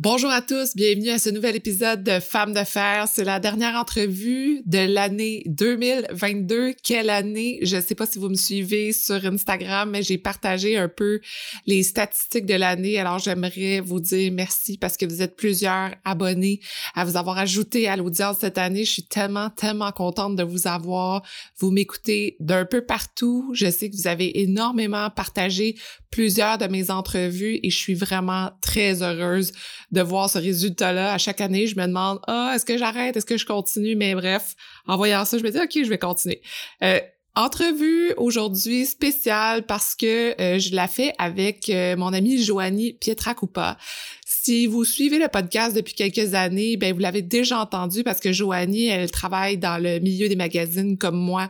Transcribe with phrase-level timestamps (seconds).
[0.00, 3.08] Bonjour à tous, bienvenue à ce nouvel épisode de Femmes de fer.
[3.12, 6.74] C'est la dernière entrevue de l'année 2022.
[6.84, 7.58] Quelle année?
[7.62, 11.18] Je ne sais pas si vous me suivez sur Instagram, mais j'ai partagé un peu
[11.66, 13.00] les statistiques de l'année.
[13.00, 16.60] Alors j'aimerais vous dire merci parce que vous êtes plusieurs abonnés
[16.94, 18.84] à vous avoir ajouté à l'audience cette année.
[18.84, 21.22] Je suis tellement, tellement contente de vous avoir.
[21.58, 23.50] Vous m'écoutez d'un peu partout.
[23.52, 25.74] Je sais que vous avez énormément partagé
[26.12, 29.52] plusieurs de mes entrevues et je suis vraiment très heureuse
[29.90, 31.12] de voir ce résultat-là.
[31.12, 33.16] À chaque année, je me demande, ah, est-ce que j'arrête?
[33.16, 33.96] Est-ce que je continue?
[33.96, 34.54] Mais bref,
[34.86, 36.42] en voyant ça, je me dis, OK, je vais continuer.
[36.82, 37.00] Euh,
[37.38, 43.78] entrevue aujourd'hui spéciale parce que euh, je la fais avec euh, mon amie Joanie Pietracupa.
[44.26, 48.32] Si vous suivez le podcast depuis quelques années, ben vous l'avez déjà entendu parce que
[48.32, 51.48] Joanie, elle travaille dans le milieu des magazines comme moi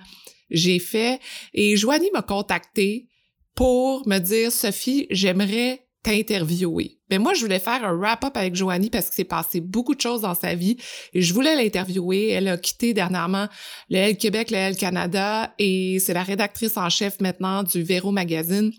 [0.50, 1.20] j'ai fait
[1.54, 3.06] et Joanie m'a contacté
[3.54, 6.98] pour me dire Sophie, j'aimerais t'interviewer.
[7.10, 10.00] Mais moi, je voulais faire un wrap-up avec Joanie parce que c'est passé beaucoup de
[10.00, 10.78] choses dans sa vie
[11.12, 12.28] et je voulais l'interviewer.
[12.30, 13.46] Elle a quitté dernièrement
[13.90, 18.10] le L Québec, le L Canada et c'est la rédactrice en chef maintenant du Véro
[18.10, 18.72] Magazine.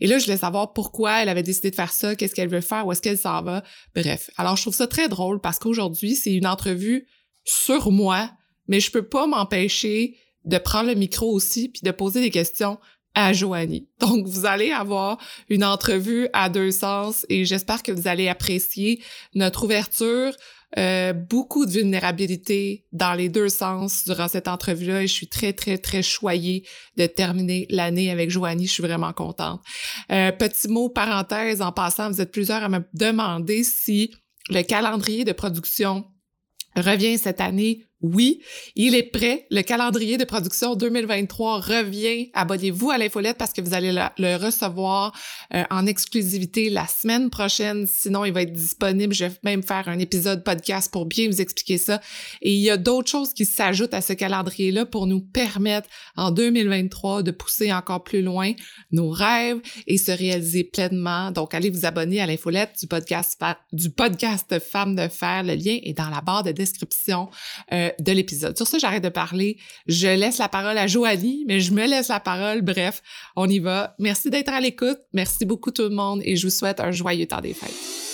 [0.00, 2.60] Et là, je voulais savoir pourquoi elle avait décidé de faire ça, qu'est-ce qu'elle veut
[2.60, 3.62] faire, où est-ce qu'elle s'en va.
[3.94, 4.30] Bref.
[4.36, 7.06] Alors, je trouve ça très drôle parce qu'aujourd'hui, c'est une entrevue
[7.44, 8.32] sur moi,
[8.66, 12.78] mais je peux pas m'empêcher de prendre le micro aussi puis de poser des questions
[13.14, 13.88] à Joanie.
[14.00, 19.02] Donc, vous allez avoir une entrevue à deux sens et j'espère que vous allez apprécier
[19.34, 20.32] notre ouverture,
[20.76, 25.52] euh, beaucoup de vulnérabilité dans les deux sens durant cette entrevue-là et je suis très,
[25.52, 28.66] très, très choyée de terminer l'année avec Joanie.
[28.66, 29.60] Je suis vraiment contente.
[30.10, 34.10] Euh, petit mot parenthèse en passant, vous êtes plusieurs à me demander si
[34.50, 36.04] le calendrier de production
[36.76, 38.42] revient cette année oui,
[38.76, 39.46] il est prêt.
[39.50, 42.28] Le calendrier de production 2023 revient.
[42.34, 45.16] Abonnez-vous à l'infolette parce que vous allez le, recevoir
[45.54, 47.86] euh, en exclusivité la semaine prochaine.
[47.86, 49.14] Sinon, il va être disponible.
[49.14, 52.02] Je vais même faire un épisode podcast pour bien vous expliquer ça.
[52.42, 56.30] Et il y a d'autres choses qui s'ajoutent à ce calendrier-là pour nous permettre en
[56.30, 58.52] 2023 de pousser encore plus loin
[58.92, 61.30] nos rêves et se réaliser pleinement.
[61.30, 63.40] Donc, allez vous abonner à l'infolette du podcast,
[63.72, 65.42] du podcast Femmes de Fer.
[65.42, 67.30] Le lien est dans la barre de description.
[67.72, 68.56] Euh, de l'épisode.
[68.56, 69.58] Sur ça, j'arrête de parler.
[69.86, 72.62] Je laisse la parole à Joanie, mais je me laisse la parole.
[72.62, 73.02] Bref,
[73.36, 73.94] on y va.
[73.98, 74.98] Merci d'être à l'écoute.
[75.12, 78.13] Merci beaucoup tout le monde et je vous souhaite un joyeux temps des fêtes.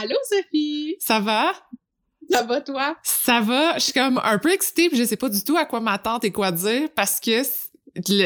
[0.00, 0.96] Allô, Sophie!
[1.00, 1.52] Ça va?
[2.30, 2.96] Ça va, toi?
[3.02, 3.74] Ça va.
[3.78, 6.24] Je suis comme un peu excitée, puis je sais pas du tout à quoi m'attendre
[6.24, 7.42] et quoi dire parce que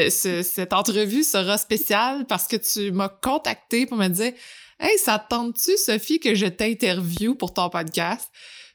[0.09, 4.33] cette entrevue sera spéciale parce que tu m'as contacté pour me dire
[4.79, 8.29] Hey, ça te tente-tu, Sophie, que je t'interviewe pour ton podcast?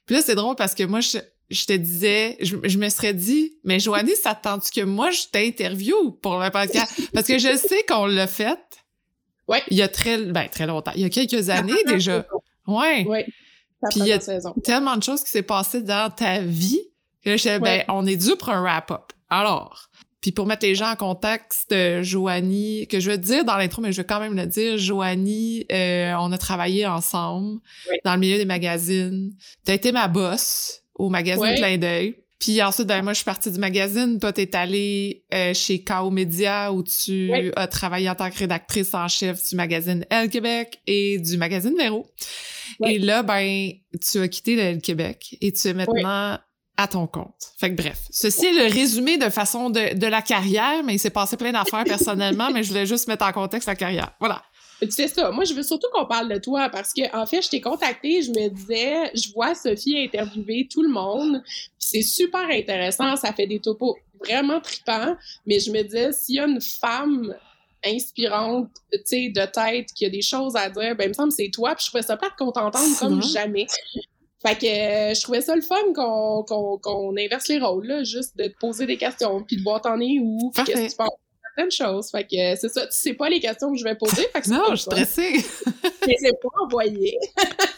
[0.06, 1.18] Puis là, c'est drôle parce que moi, je,
[1.66, 6.12] te disais, je, me serais dit, mais Joanie, ça te tente que moi, je t'interviewe
[6.22, 6.98] pour le podcast?
[7.12, 8.58] Parce que je sais qu'on l'a fait.
[9.48, 9.62] Ouais.
[9.68, 10.92] Il y a très, ben, très longtemps.
[10.94, 12.24] Il y a quelques années déjà.
[12.68, 13.04] Ouais.
[13.08, 13.24] Oui.
[13.90, 14.18] Puis il y a
[14.62, 16.80] tellement de choses qui s'est passé dans ta vie
[17.24, 19.12] que je ben, on est dû pour un wrap-up.
[19.30, 19.88] Alors,
[20.20, 23.92] puis pour mettre les gens en contexte, Joanie, que je veux dire dans l'intro, mais
[23.92, 27.60] je veux quand même le dire, Joanie, euh, on a travaillé ensemble
[28.04, 29.32] dans le milieu des magazines.
[29.64, 32.16] T'as été ma boss au magazine Clin d'œil.
[32.38, 34.18] Puis ensuite, ben, moi, je suis partie du magazine.
[34.20, 36.10] Toi, t'es allée euh, chez K.O.
[36.10, 40.80] Media où tu as travaillé en tant que rédactrice en chef du magazine Elle Québec
[40.86, 42.06] et du magazine Véro.
[42.86, 46.38] Et là, ben, tu as quitté le Québec et tu es maintenant
[46.78, 47.52] à ton compte.
[47.58, 50.98] Fait que bref, ceci est le résumé de façon de, de la carrière, mais il
[51.00, 54.12] s'est passé plein d'affaires personnellement, mais je voulais juste mettre en contexte la carrière.
[54.20, 54.42] Voilà.
[54.80, 55.32] Tu sais ça.
[55.32, 58.22] Moi, je veux surtout qu'on parle de toi parce que, en fait, je t'ai contacté,
[58.22, 61.42] je me disais, je vois Sophie interviewer tout le monde.
[61.90, 63.16] C'est super intéressant.
[63.16, 65.16] Ça fait des topos vraiment tripants.
[65.46, 67.34] Mais je me disais, s'il y a une femme
[67.84, 71.30] inspirante, tu sais, de tête, qui a des choses à dire, ben, il me semble
[71.30, 71.74] que c'est toi.
[71.74, 73.66] Puis je trouvais ça pas qu'on t'entende comme jamais.
[74.46, 78.44] Fait que euh, je trouvais ça le fun qu'on inverse les rôles, là, juste de
[78.44, 81.08] te poser des questions, puis de voir t'en es où, qu'est-ce que tu penses
[81.56, 82.10] certaines choses.
[82.10, 84.28] Fait que c'est ça, tu sais pas les questions que je vais poser.
[84.32, 85.44] Fait que non, je suis stressée.
[86.06, 87.18] Mais c'est pas envoyé.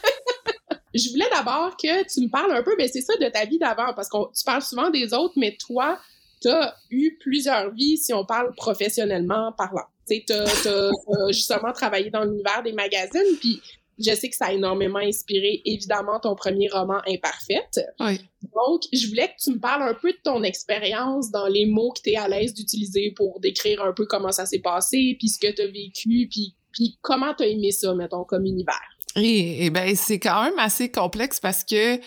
[0.93, 3.59] je voulais d'abord que tu me parles un peu, mais c'est ça, de ta vie
[3.59, 5.99] d'avant, parce que tu parles souvent des autres, mais toi,
[6.41, 9.85] tu as eu plusieurs vies si on parle professionnellement parlant.
[10.07, 13.61] Tu as, as, justement travaillé dans l'univers des magazines, puis
[13.99, 17.79] je sais que ça a énormément inspiré, évidemment, ton premier roman Imparfaite.
[17.99, 18.19] Oui.
[18.41, 21.91] Donc, je voulais que tu me parles un peu de ton expérience dans les mots
[21.91, 25.29] que tu es à l'aise d'utiliser pour décrire un peu comment ça s'est passé, puis
[25.29, 28.97] ce que tu as vécu, puis, puis comment tu as aimé ça, mettons, comme univers.
[29.15, 31.99] Et, et ben, c'est quand même assez complexe parce que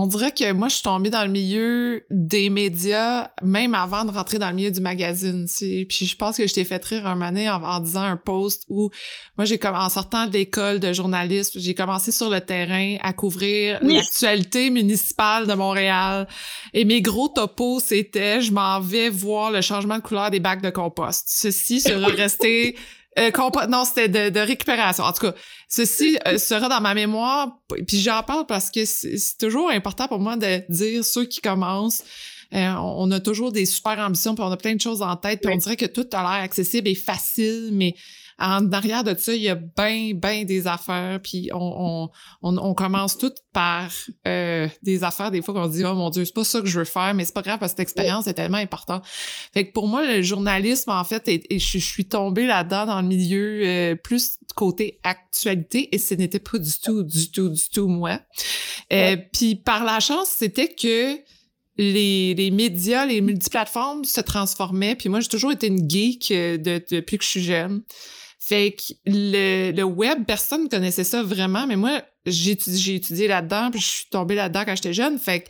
[0.00, 4.12] on dirait que moi, je suis tombée dans le milieu des médias, même avant de
[4.12, 5.46] rentrer dans le milieu du magazine.
[5.48, 8.64] Puis je pense que je t'ai fait rire un moment en, en, disant un post
[8.68, 8.90] où
[9.36, 13.12] moi, j'ai comme en sortant de l'école de journalisme, j'ai commencé sur le terrain à
[13.12, 16.28] couvrir l'actualité municipale de Montréal.
[16.74, 20.62] Et mes gros topos, c'était je m'en vais voir le changement de couleur des bacs
[20.62, 21.24] de compost.
[21.26, 22.76] Ceci sera resté
[23.18, 25.04] euh, non, c'était de, de, récupération.
[25.04, 25.34] En tout cas,
[25.68, 27.58] ceci euh, sera dans ma mémoire.
[27.86, 32.04] Puis j'en parle parce que c'est toujours important pour moi de dire ceux qui commencent.
[32.54, 35.42] Euh, on a toujours des super ambitions, puis on a plein de choses en tête,
[35.42, 37.94] puis on dirait que tout a l'air accessible et facile, mais
[38.38, 42.08] en arrière de ça, il y a bien, bien des affaires, puis on,
[42.42, 43.90] on, on, commence tout par
[44.28, 46.78] euh, des affaires, des fois qu'on dit «Oh mon Dieu, c'est pas ça que je
[46.78, 49.04] veux faire», mais c'est pas grave parce que cette expérience est tellement importante.
[49.52, 53.08] Fait que pour moi, le journalisme, en fait, et, je, suis tombée là-dedans dans le
[53.08, 57.88] milieu euh, plus côté actualité, et ce n'était pas du tout, du tout, du tout
[57.88, 58.20] moi.
[58.92, 61.18] Euh, puis par la chance, c'était que
[61.76, 64.94] les, les médias, les multiplateformes se transformaient.
[64.94, 67.82] Puis moi, j'ai toujours été une geek de, depuis que je suis jeune.
[68.48, 73.28] Fait que le, le web, personne ne connaissait ça vraiment, mais moi, j'ai étudié, étudié
[73.28, 75.18] là-dedans, puis je suis tombée là-dedans quand j'étais jeune.
[75.18, 75.48] Fait que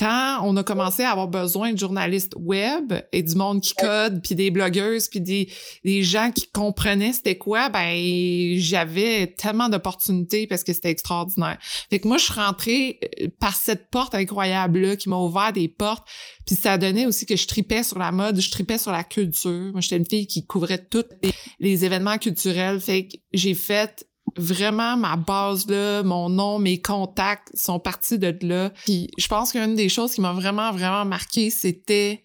[0.00, 4.22] quand on a commencé à avoir besoin de journalistes web et du monde qui code,
[4.22, 10.64] puis des blogueuses, puis des, gens qui comprenaient c'était quoi, ben j'avais tellement d'opportunités parce
[10.64, 11.58] que c'était extraordinaire.
[11.90, 15.68] Fait que moi, je suis rentrée euh, par cette porte incroyable-là qui m'a ouvert des
[15.68, 16.08] portes,
[16.46, 19.72] puis ça donnait aussi que je tripais sur la mode, je tripais sur la culture.
[19.72, 22.80] Moi, j'étais une fille qui couvrait tous les, les événements culturels.
[22.80, 24.06] Fait que j'ai fait
[24.36, 28.70] vraiment ma base là, mon nom, mes contacts sont partis de là.
[28.84, 32.22] Puis je pense qu'une des choses qui m'a vraiment vraiment marqué, c'était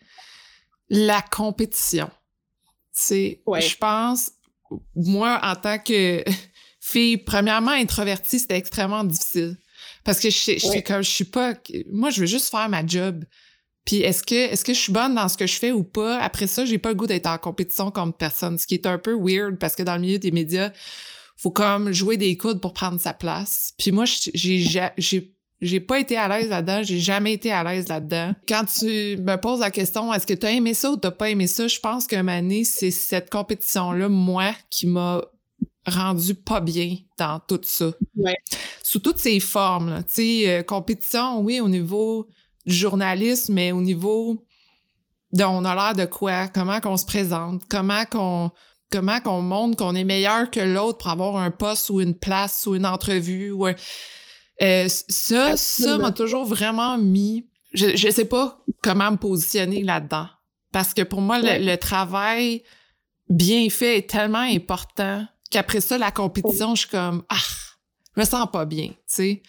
[0.89, 2.09] la compétition.
[2.91, 4.31] C'est je pense
[4.95, 6.23] moi en tant que
[6.79, 9.57] fille premièrement introvertie, c'était extrêmement difficile
[10.03, 11.53] parce que je, je, comme je suis pas
[11.91, 13.23] moi je veux juste faire ma job.
[13.85, 16.19] Puis est-ce que est-ce que je suis bonne dans ce que je fais ou pas?
[16.19, 18.97] Après ça, j'ai pas le goût d'être en compétition comme personne, ce qui est un
[18.97, 20.71] peu weird parce que dans le milieu des médias,
[21.37, 23.73] faut comme jouer des coudes pour prendre sa place.
[23.77, 27.87] Puis moi, j'ai j'ai j'ai pas été à l'aise là-dedans, j'ai jamais été à l'aise
[27.87, 28.33] là-dedans.
[28.47, 31.29] Quand tu me poses la question, est-ce que tu as aimé ça ou t'as pas
[31.29, 35.21] aimé ça, je pense qu'un année, c'est cette compétition-là, moi, qui m'a
[35.87, 37.91] rendu pas bien dans tout ça.
[38.15, 38.35] Ouais.
[38.83, 42.27] Sous toutes ces formes, tu sais, euh, compétition, oui, au niveau
[42.65, 44.43] du journalisme, mais au niveau
[45.31, 48.51] de on a l'air de quoi, comment qu'on se présente, comment qu'on
[48.95, 52.65] comment qu'on montre qu'on est meilleur que l'autre pour avoir un poste ou une place
[52.65, 58.63] ou une entrevue ou euh, ça ça m'a toujours vraiment mis je je sais pas
[58.81, 60.27] comment me positionner là-dedans.
[60.71, 62.63] Parce que pour moi le, travail
[63.29, 67.35] bien fait est tellement important qu'après ça la compétition je suis comme ah
[68.15, 69.43] je me sens pas bien tu sais.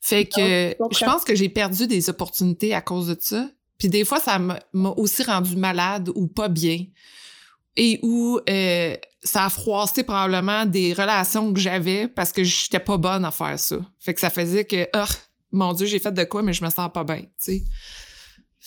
[0.00, 3.48] Fait que je pense que j'ai perdu des opportunités à cause de ça.
[3.78, 6.84] Puis des fois ça m'a aussi rendu malade ou pas bien
[7.76, 12.98] et où euh, ça a froissé probablement des relations que j'avais parce que j'étais pas
[12.98, 13.76] bonne à faire ça.
[13.98, 15.12] Fait que ça faisait que, oh,
[15.52, 17.62] mon Dieu, j'ai fait de quoi, mais je me sens pas bien, tu sais.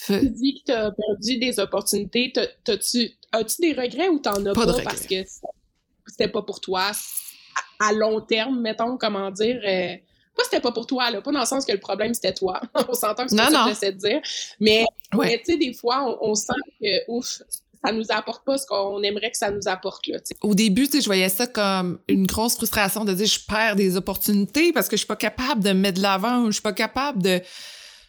[0.06, 2.32] Tu dis que t'as perdu des opportunités.
[2.66, 5.24] As-tu as des regrets ou t'en as pas, pas parce que
[6.06, 6.92] c'était pas pour toi?
[7.78, 9.60] À long terme, mettons, comment dire...
[9.66, 9.96] Euh,
[10.36, 12.60] pas c'était pas pour toi, là, pas dans le sens que le problème c'était toi.
[12.88, 14.20] on s'entend que c'est ça que j'essaie de dire.
[14.60, 14.84] Mais,
[15.16, 17.40] mais tu sais, des fois, on, on sent que, ouf,
[17.86, 20.18] ça nous apporte pas ce qu'on aimerait que ça nous apporte là.
[20.42, 24.72] Au début, je voyais ça comme une grosse frustration de dire je perds des opportunités
[24.72, 27.40] parce que je suis pas capable de mettre de l'avant, je suis pas capable de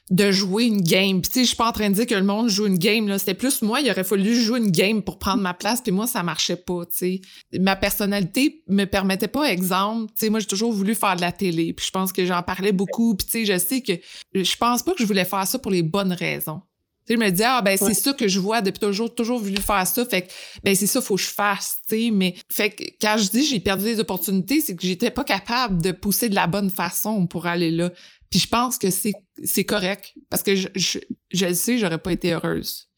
[0.10, 1.22] de jouer une game.
[1.22, 2.77] Puis tu sais, je suis pas en train de dire que le monde joue une
[2.77, 5.81] game là, c'était plus moi, il aurait fallu jouer une game pour prendre ma place,
[5.81, 7.22] puis moi ça marchait pas, tu sais.
[7.60, 11.34] Ma personnalité me permettait pas exemple, tu sais, moi j'ai toujours voulu faire de la
[11.34, 13.93] télé, puis je pense que j'en parlais beaucoup, puis tu sais, je sais que
[14.34, 16.62] je pense pas que je voulais faire ça pour les bonnes raisons.
[17.09, 19.87] Je me dis, ah, ben, c'est ça que je vois depuis toujours, toujours voulu faire
[19.87, 20.05] ça.
[20.05, 20.31] Fait que,
[20.63, 22.11] ben, c'est ça, faut que je fasse, tu sais.
[22.11, 25.81] Mais, fait que, quand je dis j'ai perdu des opportunités, c'est que j'étais pas capable
[25.81, 27.91] de pousser de la bonne façon pour aller là.
[28.29, 30.13] Puis je pense que c'est, c'est correct.
[30.29, 30.99] Parce que je, je,
[31.31, 32.89] je le sais, j'aurais pas été heureuse.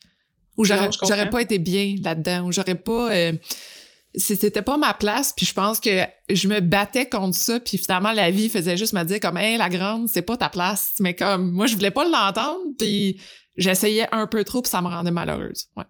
[0.57, 2.47] Ou j'aurais, j'aurais pas été bien là-dedans.
[2.47, 3.33] Ou j'aurais pas, euh,
[4.15, 8.11] c'était pas ma place puis je pense que je me battais contre ça puis finalement
[8.11, 11.13] la vie faisait juste me dire comme hey la grande c'est pas ta place mais
[11.13, 13.21] comme moi je voulais pas l'entendre puis
[13.59, 15.67] j'essayais un peu trop puis ça me rendait malheureuse.
[15.77, 15.83] Ouais.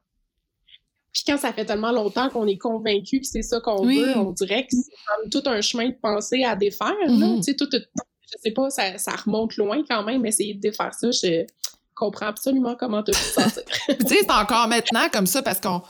[1.14, 4.32] Puis quand ça fait tellement longtemps qu'on est convaincu que c'est ça qu'on veut, on
[4.32, 6.94] dirait que c'est tout un chemin de pensée à défaire.
[7.08, 7.38] Mm-hmm.
[7.38, 10.60] Tu sais, tout, je sais pas, ça, ça, remonte loin quand même, mais essayer de
[10.60, 11.46] défaire ça, je
[11.96, 13.64] comprends absolument comment tu te sentir.
[13.88, 15.82] tu sais, c'est encore maintenant comme ça parce qu'on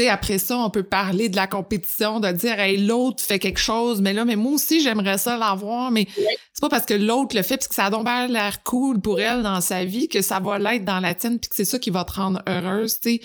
[0.00, 3.60] sais, après ça, on peut parler de la compétition, de dire, hey, l'autre fait quelque
[3.60, 7.36] chose, mais là, mais moi aussi, j'aimerais ça l'avoir, mais c'est pas parce que l'autre
[7.36, 10.22] le fait puis que ça a donc l'air cool pour elle dans sa vie que
[10.22, 13.00] ça va l'être dans la tienne puis que c'est ça qui va te rendre heureuse,
[13.00, 13.20] tu sais.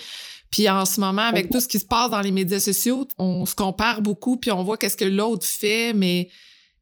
[0.50, 3.46] Puis en ce moment, avec tout ce qui se passe dans les médias sociaux, on
[3.46, 6.28] se compare beaucoup puis on voit qu'est-ce que l'autre fait, mais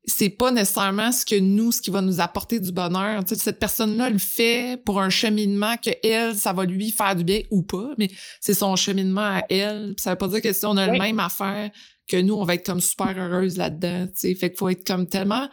[0.08, 3.24] c'est pas nécessairement ce que nous, ce qui va nous apporter du bonheur.
[3.24, 7.14] Tu sais, cette personne-là le fait pour un cheminement que elle, ça va lui faire
[7.14, 8.08] du bien ou pas, mais
[8.40, 9.94] c'est son cheminement à elle.
[9.98, 11.70] ça veut pas dire que si on a le même affaire
[12.08, 14.06] que nous, on va être comme super heureuse là-dedans.
[14.06, 15.48] Tu sais, fait qu'il faut être comme tellement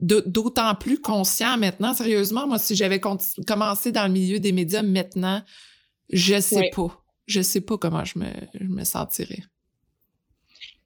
[0.00, 1.94] d'autant plus conscient maintenant.
[1.94, 5.42] Sérieusement, moi, si j'avais commencé dans le milieu des médias maintenant,
[6.12, 7.00] je sais pas.
[7.26, 8.26] Je sais pas comment je me,
[8.60, 9.44] je me sentirais.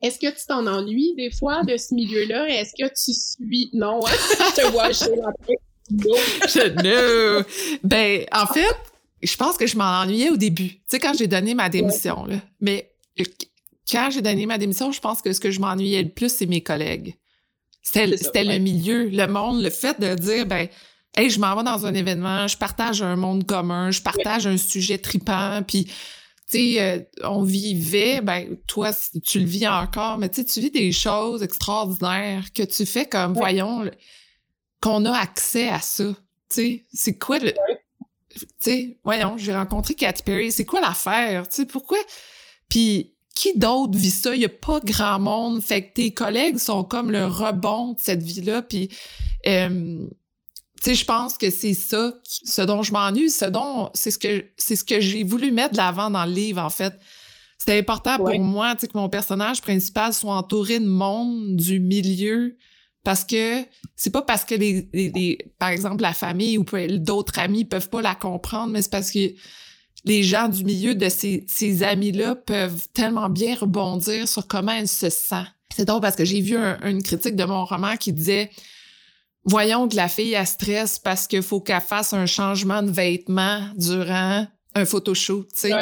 [0.01, 2.49] Est-ce que tu t'en ennuies des fois de ce milieu-là?
[2.49, 3.71] Est-ce que tu suis...
[3.73, 4.11] Non, hein?
[4.57, 5.11] je te vois chez
[5.91, 7.45] Non.
[7.83, 8.77] Ben, en fait,
[9.23, 10.71] je pense que je m'en ennuyais au début.
[10.71, 12.37] Tu sais, quand j'ai donné ma démission, là.
[12.61, 13.25] Mais euh,
[13.91, 16.47] quand j'ai donné ma démission, je pense que ce que je m'ennuyais le plus, c'est
[16.47, 17.17] mes collègues.
[17.83, 20.69] C'était le milieu, le monde, le fait de dire, ben,
[21.17, 24.59] hey, je m'en vais dans un événement, je partage un monde commun, je partage un
[24.59, 25.91] sujet tripant, puis
[26.51, 28.91] tu sais, euh, on vivait, ben toi,
[29.23, 33.35] tu le vis encore, mais tu tu vis des choses extraordinaires que tu fais comme,
[33.35, 33.91] voyons,
[34.81, 36.05] qu'on a accès à ça.
[36.05, 36.15] Tu
[36.55, 37.53] sais, c'est quoi le...
[38.35, 41.49] Tu sais, voyons, j'ai rencontré Katy Perry, c'est quoi l'affaire?
[41.49, 41.99] Tu sais, pourquoi?
[42.69, 44.35] Puis qui d'autre vit ça?
[44.35, 45.63] Il y a pas grand monde.
[45.63, 48.63] Fait que tes collègues sont comme le rebond de cette vie-là.
[48.63, 48.89] Puis
[49.47, 50.09] euh,
[50.83, 54.19] tu sais, je pense que c'est ça, ce dont je m'ennuie, ce dont, c'est ce
[54.19, 56.99] que, c'est ce que j'ai voulu mettre de l'avant dans le livre, en fait.
[57.59, 61.81] C'était important pour moi, tu sais, que mon personnage principal soit entouré de monde du
[61.81, 62.57] milieu,
[63.03, 63.65] parce que
[63.97, 66.65] c'est pas parce que les, les, par exemple, la famille ou
[66.99, 69.33] d'autres amis peuvent pas la comprendre, mais c'est parce que
[70.05, 74.89] les gens du milieu de ces, ces amis-là peuvent tellement bien rebondir sur comment elle
[74.89, 75.45] se sent.
[75.75, 78.51] C'est drôle parce que j'ai vu une critique de mon roman qui disait
[79.49, 83.63] voyons que la fille a stress parce qu'il faut qu'elle fasse un changement de vêtements
[83.77, 85.73] durant un photoshoot, tu sais.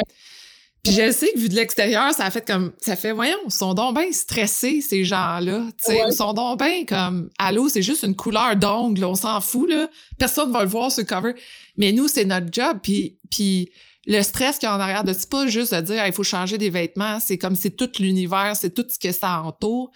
[0.83, 3.51] Puis je sais que vu de l'extérieur, ça a fait comme ça fait voyons, ils
[3.51, 7.81] sont donc bien stressés ces gens-là, tu sais, ils sont donc bien comme allô, c'est
[7.81, 11.33] juste une couleur d'ongle, on s'en fout là, personne va le voir ce cover.
[11.75, 13.69] Mais nous c'est notre job puis puis
[14.05, 16.23] le stress qu'il y a en arrière de c'est pas juste de dire il faut
[16.23, 19.91] changer des vêtements, c'est comme c'est tout l'univers, c'est tout ce que ça entoure.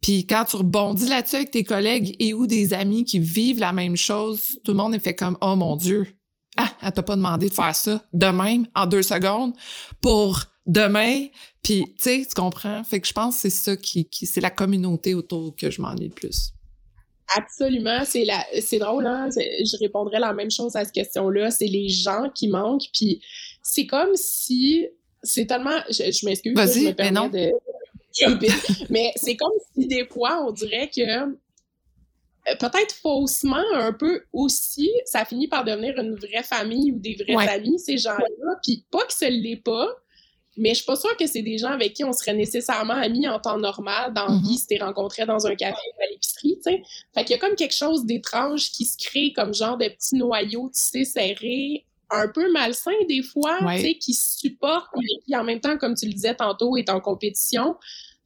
[0.00, 3.72] Puis quand tu rebondis là-dessus avec tes collègues et ou des amis qui vivent la
[3.72, 6.06] même chose, tout le monde est fait comme oh mon dieu,
[6.56, 9.52] ah, elle t'a pas demandé de faire ça de même en deux secondes
[10.00, 11.26] pour demain.
[11.62, 12.82] Puis tu sais, tu comprends?
[12.84, 15.82] Fait que je pense que c'est ça qui, qui c'est la communauté autour que je
[15.82, 16.52] m'ennuie le plus.
[17.36, 19.28] Absolument, c'est la, c'est drôle, hein?
[19.36, 21.50] Je répondrais la même chose à cette question-là.
[21.50, 23.22] C'est les gens qui manquent, puis
[23.62, 24.88] c'est comme si
[25.22, 27.28] c'est tellement, je, m'excuse, Vas-y, mais non.
[27.28, 27.52] De,
[28.90, 34.90] mais c'est comme si des fois, on dirait que euh, peut-être faussement un peu aussi,
[35.04, 38.54] ça finit par devenir une vraie famille ou des vrais amis, ces gens-là.
[38.62, 39.88] Puis pas que ce l'est pas,
[40.56, 43.28] mais je suis pas sûre que c'est des gens avec qui on serait nécessairement amis
[43.28, 44.42] en temps normal, dans mm-hmm.
[44.42, 46.82] vie, si t'es rencontré dans un café ou à l'épicerie, tu sais.
[47.14, 50.16] Fait qu'il y a comme quelque chose d'étrange qui se crée comme genre de petits
[50.16, 55.36] noyaux tu sais, serrés un peu malsain des fois, tu sais, qui supporte, et qui
[55.36, 57.76] en même temps, comme tu le disais tantôt, est en compétition.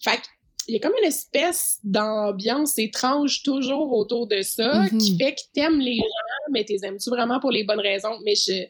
[0.01, 0.21] Fait
[0.67, 5.19] il y a comme une espèce d'ambiance étrange toujours autour de ça qui mm-hmm.
[5.19, 8.19] fait que t'aimes les gens, mais t'es aimes-tu vraiment pour les bonnes raisons?
[8.25, 8.65] Mais je,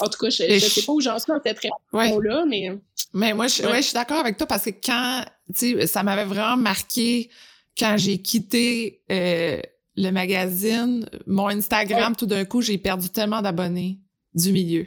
[0.00, 2.70] en tout cas, je, je sais pas où j'en suis dans cette réponse-là, mais...
[3.14, 3.78] Mais moi, je, ouais.
[3.78, 7.30] je suis d'accord avec toi parce que quand, tu sais, ça m'avait vraiment marqué
[7.78, 9.60] quand j'ai quitté euh,
[9.96, 13.98] le magazine, mon Instagram, tout d'un coup, j'ai perdu tellement d'abonnés
[14.38, 14.86] du milieu.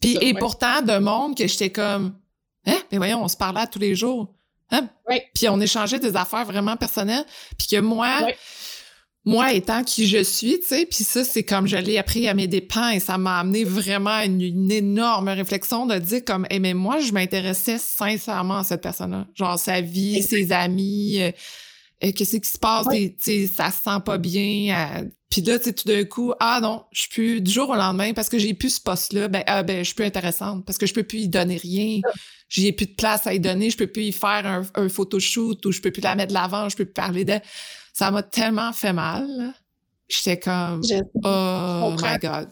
[0.00, 2.14] Puis, et pourtant, de monde que j'étais comme,
[2.66, 4.34] hein, mais voyons, on se parlait tous les jours.
[4.70, 4.88] Hein?
[5.34, 7.24] Puis on échangeait des affaires vraiment personnelles.
[7.58, 8.26] Puis que moi,
[9.24, 12.34] moi étant qui je suis, tu sais, puis ça, c'est comme je l'ai appris à
[12.34, 16.58] mes dépens et ça m'a amené vraiment une, une énorme réflexion de dire comme, eh,
[16.58, 19.26] mais moi, je m'intéressais sincèrement à cette personne-là.
[19.34, 21.30] Genre sa vie, ses amis, euh,
[22.02, 25.04] euh, qu'est-ce qui se passe, tu sais, ça se sent pas bien.
[25.32, 27.74] Puis là, tu sais, tout d'un coup, ah non, je suis plus du jour au
[27.74, 30.76] lendemain parce que j'ai plus ce poste-là, ben, ah, ben, je suis plus intéressante parce
[30.76, 32.00] que je peux plus y donner rien.
[32.50, 35.64] J'ai plus de place à y donner, je peux plus y faire un, un photoshoot
[35.64, 37.32] ou je peux plus la mettre de l'avant, je peux plus parler de.
[37.94, 39.54] Ça m'a tellement fait mal.
[40.06, 40.82] J'étais comme,
[41.24, 42.50] oh my God.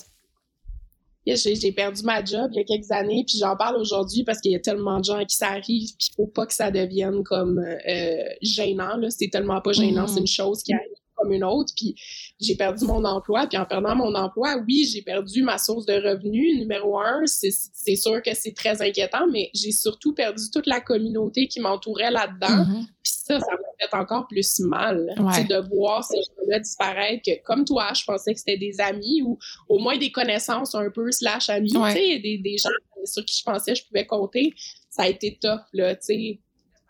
[1.26, 4.52] j'ai perdu ma job il y a quelques années, puis j'en parle aujourd'hui parce qu'il
[4.52, 7.24] y a tellement de gens qui ça arrive, puis il faut pas que ça devienne
[7.24, 8.98] comme euh, gênant.
[9.10, 10.20] C'est tellement pas gênant, c'est mm-hmm.
[10.20, 10.89] une chose qui arrive
[11.20, 11.72] comme une autre.
[11.76, 11.94] Puis
[12.40, 13.46] j'ai perdu mon emploi.
[13.46, 16.58] Puis en perdant mon emploi, oui, j'ai perdu ma source de revenus.
[16.58, 21.46] Numéro un, c'est sûr que c'est très inquiétant, mais j'ai surtout perdu toute la communauté
[21.48, 22.64] qui m'entourait là-dedans.
[22.64, 22.84] Mm-hmm.
[23.02, 27.22] Puis ça, ça m'a fait encore plus mal de voir ces gens-là disparaître.
[27.24, 30.90] Que, comme toi, je pensais que c'était des amis ou au moins des connaissances un
[30.90, 31.72] peu slash amis.
[31.72, 32.70] Tu sais, des, des gens
[33.04, 34.54] sur qui je pensais que je pouvais compter.
[34.90, 36.38] Ça a été tough, là, tu sais,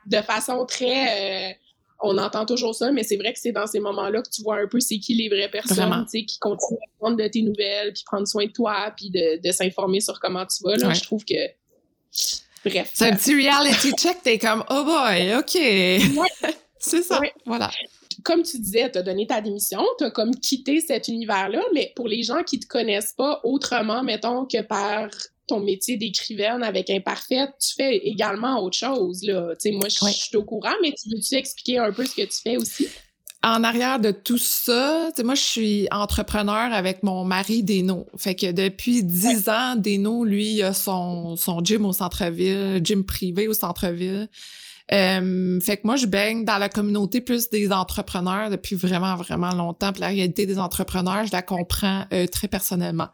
[0.07, 1.51] de façon très...
[1.51, 1.55] Euh,
[2.02, 4.57] on entend toujours ça, mais c'est vrai que c'est dans ces moments-là que tu vois
[4.57, 7.42] un peu c'est qui les vraies personnes, tu sais, qui continuent à prendre de tes
[7.42, 10.76] nouvelles, puis prendre soin de toi, puis de, s'informer sur comment tu vas.
[10.76, 11.35] Là, je trouve que
[12.64, 12.90] bref.
[12.95, 16.52] C'est un petit reality check, t'es comme oh boy, ok.
[16.78, 17.21] c'est ça.
[17.45, 17.71] Voilà.
[18.23, 21.92] Comme tu disais, tu as donné ta démission, tu as comme quitté cet univers-là, mais
[21.97, 25.09] pour les gens qui te connaissent pas autrement, mettons, que par
[25.50, 29.23] ton métier d'écrivaine avec Imparfaite, tu fais également autre chose.
[29.23, 29.54] Là.
[29.73, 32.57] moi, je suis au courant, mais tu veux-tu expliquer un peu ce que tu fais
[32.57, 32.88] aussi?
[33.42, 38.07] En arrière de tout ça, moi, je suis entrepreneur avec mon mari Deno.
[38.16, 43.04] Fait que depuis dix ans, Deno, lui, il a son, son gym au centre-ville, gym
[43.04, 44.28] privé au centre-ville.
[44.92, 49.52] Euh, fait que moi, je baigne dans la communauté plus des entrepreneurs depuis vraiment, vraiment
[49.52, 49.92] longtemps.
[49.92, 53.09] Puis la réalité des entrepreneurs, je la comprends euh, très personnellement.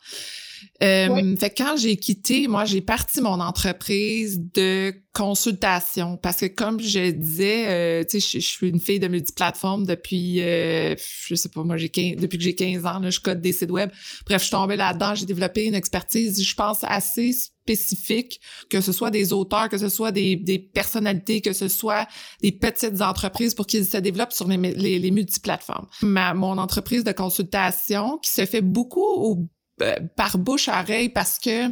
[0.82, 6.46] Euh, fait que quand j'ai quitté, moi, j'ai parti mon entreprise de consultation parce que
[6.46, 10.94] comme je disais, euh, tu sais, je, suis une fille de multiplateforme depuis, euh,
[11.26, 13.70] je sais pas, moi, j'ai depuis que j'ai 15 ans, là, je code des sites
[13.70, 13.90] web.
[14.26, 18.92] Bref, je suis tombée là-dedans, j'ai développé une expertise, je pense, assez spécifique, que ce
[18.92, 22.06] soit des auteurs, que ce soit des, des personnalités, que ce soit
[22.42, 25.86] des petites entreprises pour qu'ils se développent sur les, les, les multiplateformes.
[26.02, 29.48] Ma, mon entreprise de consultation qui se fait beaucoup au
[30.16, 31.70] par bouche à oreille parce que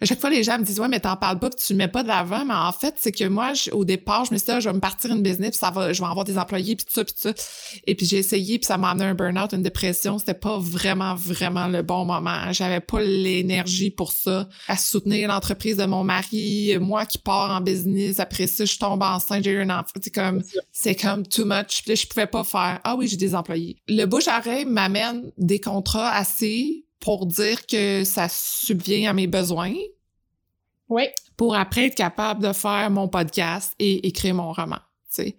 [0.00, 2.04] à chaque fois, les gens me disent, ouais, mais t'en parles pas, tu mets pas
[2.04, 2.44] de l'avant.
[2.44, 4.74] Mais en fait, c'est que moi, au départ, je me suis dit, ah, je vais
[4.74, 7.04] me partir une business, puis ça va, je vais avoir des employés, puis tout ça,
[7.04, 7.34] puis tout ça.
[7.84, 10.18] Et puis j'ai essayé, puis ça m'a amené un burn-out, une dépression.
[10.18, 12.52] C'était pas vraiment, vraiment le bon moment.
[12.52, 17.60] J'avais pas l'énergie pour ça, à soutenir l'entreprise de mon mari, moi qui pars en
[17.60, 18.20] business.
[18.20, 19.98] Après ça, je tombe enceinte, j'ai eu un enfant.
[20.00, 21.82] C'est comme, c'est comme too much.
[21.82, 23.76] Puis là, je pouvais pas faire, ah oui, j'ai des employés.
[23.88, 29.74] Le bouche à m'amène des contrats assez pour dire que ça subvient à mes besoins.
[30.88, 31.04] Oui.
[31.36, 34.78] Pour après être capable de faire mon podcast et écrire mon roman.
[35.14, 35.36] Tu sais.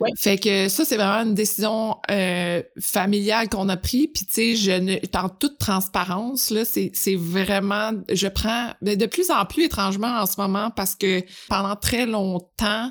[0.00, 0.10] Oui.
[0.18, 4.08] Fait que ça, c'est vraiment une décision euh, familiale qu'on a prise.
[4.12, 9.06] Puis, tu sais, je ne, en toute transparence, là, c'est, c'est vraiment, je prends de
[9.06, 12.90] plus en plus étrangement en ce moment parce que pendant très longtemps,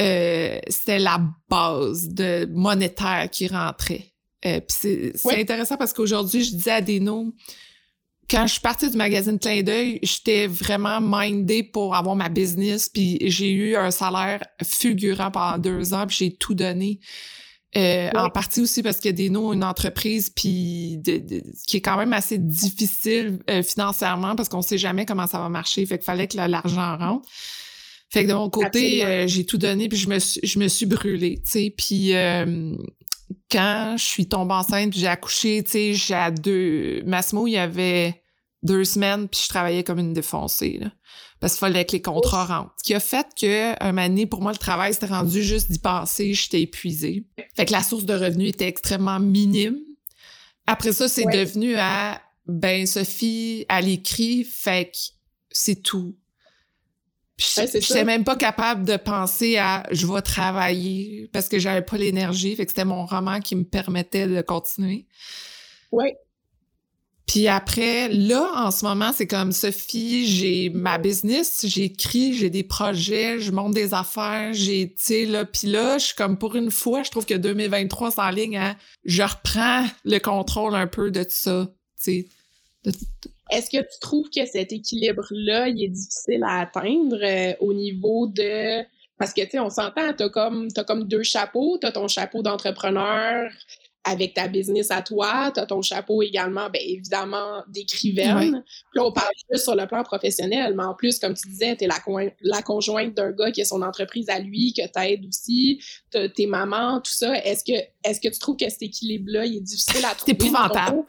[0.00, 4.09] euh, c'était la base de monétaire qui rentrait.
[4.46, 7.34] Euh, c'est intéressant parce qu'aujourd'hui, je disais à Deno,
[8.28, 12.88] quand je suis partie du magazine Clin d'œil, j'étais vraiment mindée pour avoir ma business,
[12.88, 17.00] puis j'ai eu un salaire fulgurant pendant deux ans, puis j'ai tout donné.
[17.76, 21.00] Euh, en partie aussi parce que Deno une entreprise puis
[21.68, 25.48] qui est quand même assez difficile euh, financièrement parce qu'on sait jamais comment ça va
[25.48, 25.86] marcher.
[25.86, 27.28] Fait qu'il fallait que l'argent rentre.
[28.08, 30.86] Fait que de mon côté, j'ai tout donné puis je me suis, je me suis
[30.86, 31.74] brûlée, tu sais.
[31.76, 32.12] Puis
[33.50, 37.02] quand je suis tombée enceinte, j'ai accouché, tu sais, j'ai deux...
[37.04, 38.22] Massimo, il y avait
[38.62, 40.92] deux semaines, puis je travaillais comme une défoncée, là,
[41.40, 42.74] parce qu'il fallait que les contrats rentrent.
[42.78, 45.78] Ce qui a fait que, un année, pour moi, le travail s'était rendu juste d'y
[45.78, 47.26] passer, j'étais épuisée.
[47.56, 49.78] Fait que la source de revenus était extrêmement minime.
[50.66, 54.98] Après ça, c'est devenu à, ben, Sophie, elle écrit, fait que
[55.50, 56.16] c'est tout.
[57.40, 61.96] Je n'étais même pas capable de penser à je vais travailler parce que j'avais pas
[61.96, 62.54] l'énergie.
[62.54, 65.06] Fait que c'était mon roman qui me permettait de continuer.
[65.90, 66.12] Oui.
[67.26, 72.64] Puis après, là, en ce moment, c'est comme Sophie, j'ai ma business, j'écris, j'ai des
[72.64, 76.56] projets, je monte des affaires, j'ai, tu sais, là, puis là, je suis comme pour
[76.56, 81.12] une fois, je trouve que 2023 en ligne, hein, je reprends le contrôle un peu
[81.12, 81.68] de tout ça,
[82.02, 82.26] tu
[82.84, 82.92] sais.
[83.50, 88.26] Est-ce que tu trouves que cet équilibre-là, il est difficile à atteindre euh, au niveau
[88.26, 88.82] de...
[89.18, 91.76] Parce que, tu sais, on s'entend, comme, as comme deux chapeaux.
[91.78, 93.50] T'as ton chapeau d'entrepreneur
[94.02, 95.52] avec ta business à toi.
[95.54, 98.62] T'as ton chapeau également, bien évidemment, d'écrivaine.
[98.64, 101.76] Puis là, on parle juste sur le plan professionnel, mais en plus, comme tu disais,
[101.76, 101.98] t'es la,
[102.40, 107.02] la conjointe d'un gars qui a son entreprise à lui, que t'aides aussi, tes mamans,
[107.02, 107.36] tout ça.
[107.44, 110.34] Est-ce que, est-ce que tu trouves que cet équilibre-là, il est difficile à trouver?
[110.38, 111.02] C'est épouvantable.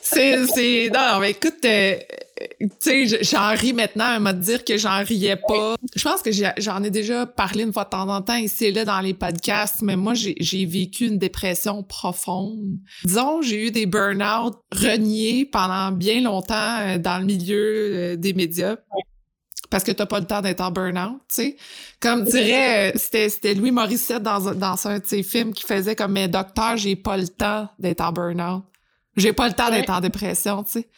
[0.00, 1.96] C'est, c'est, non, mais écoute, euh,
[2.58, 5.76] tu sais, j'en ris maintenant, à me dire que j'en riais pas.
[5.94, 8.72] Je pense que j'en ai déjà parlé une fois de temps en temps ici et
[8.72, 12.78] là dans les podcasts, mais moi, j'ai vécu une dépression profonde.
[13.04, 17.56] Disons, j'ai eu des burn-out reniés pendant bien longtemps euh, dans le milieu
[17.94, 18.76] euh, des médias.
[19.70, 21.56] Parce que t'as pas le temps d'être en burn-out, tu sais.
[22.00, 26.12] Comme dirait, euh, c'était Louis Morissette dans, dans un de ses films qui faisait comme
[26.14, 28.64] «Mais docteur, j'ai pas le temps d'être en burn-out.
[29.16, 30.88] J'ai pas le temps d'être en dépression, tu sais.»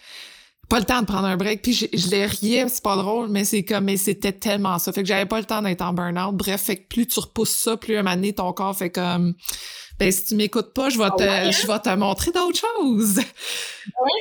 [0.73, 1.61] pas le temps de prendre un break.
[1.61, 4.91] Puis je, je les riais, c'est pas drôle, mais c'est comme, mais c'était tellement ça.
[4.91, 6.35] Fait que j'avais pas le temps d'être en burn-out.
[6.35, 9.35] Bref, fait que plus tu repousses ça, plus un moment donné, ton corps fait comme,
[9.99, 11.51] ben si tu m'écoutes pas, je vais ah te, hein?
[11.51, 13.21] je vais te montrer d'autres choses.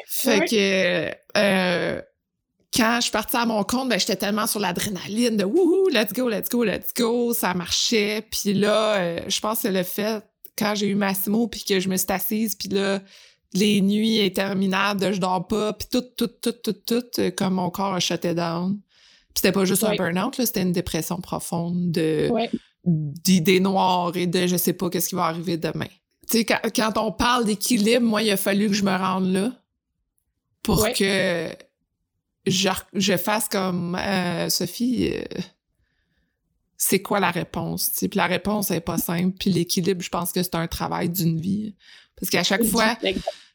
[0.08, 2.02] fait que, euh,
[2.74, 6.14] quand je suis partie à mon compte, ben j'étais tellement sur l'adrénaline de wouhou, let's
[6.14, 8.26] go, let's go, let's go, ça marchait.
[8.32, 10.24] Puis là, euh, je pense que c'est le fait
[10.58, 13.02] quand j'ai eu Massimo puis que je me suis assise puis là
[13.54, 17.56] les nuits interminables de je dors pas, puis tout, tout, tout, tout, tout, euh, comme
[17.56, 18.80] mon corps a shuté down.
[18.80, 22.30] Puis c'était pas juste un burn-out, c'était une dépression profonde de
[22.84, 25.88] d'idées noires et de je sais pas qu'est-ce qui va arriver demain.
[26.30, 29.52] Tu sais, quand, on parle d'équilibre, moi, il a fallu que je me rende là
[30.64, 31.50] pour que
[32.46, 35.12] je, je, fasse comme euh, Sophie.
[35.14, 35.42] Euh,
[36.78, 37.92] c'est quoi la réponse?
[38.00, 39.38] Puis la réponse est pas simple.
[39.40, 41.76] Puis l'équilibre, je pense que c'est un travail d'une vie.
[42.20, 42.98] Parce qu'à chaque fois,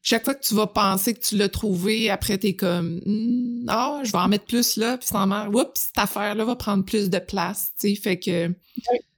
[0.03, 4.01] chaque fois que tu vas penser que tu l'as trouvé, après t'es comme hmm, ah,
[4.05, 7.18] je vais en mettre plus là, puis finalement, oups, cette affaire-là va prendre plus de
[7.18, 7.72] place.
[7.81, 8.55] Tu sais, fait que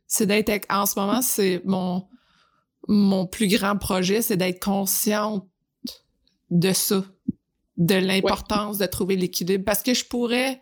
[0.06, 2.06] c'est d'être en ce moment, c'est mon
[2.88, 5.46] mon plus grand projet, c'est d'être consciente
[6.50, 7.04] de ça,
[7.78, 9.64] de l'importance de trouver l'équilibre.
[9.64, 10.60] Parce que je pourrais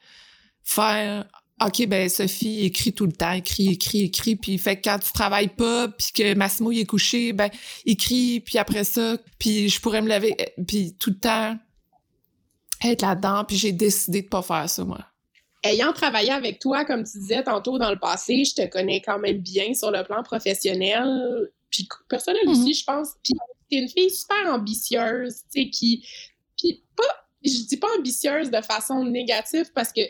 [0.62, 1.26] faire
[1.64, 5.11] OK, ben Sophie écrit tout le temps, écrit, écrit, écrit, puis fait que quand tu
[5.12, 7.48] travailles pas, puis que Massimo il est couché, ben
[7.87, 11.57] écrit, puis après ça, puis je pourrais me lever, euh, puis tout le temps
[12.85, 15.00] être là-dedans, puis j'ai décidé de pas faire ça, moi.
[15.62, 19.18] Ayant travaillé avec toi, comme tu disais tantôt dans le passé, je te connais quand
[19.18, 22.50] même bien sur le plan professionnel, puis personnel mm-hmm.
[22.50, 23.09] aussi, je pense.
[23.22, 23.33] Puis
[23.70, 26.07] t'es une fille super ambitieuse, tu sais, qui...
[26.57, 27.05] Puis pas...
[27.45, 30.01] Je dis pas ambitieuse de façon négative parce que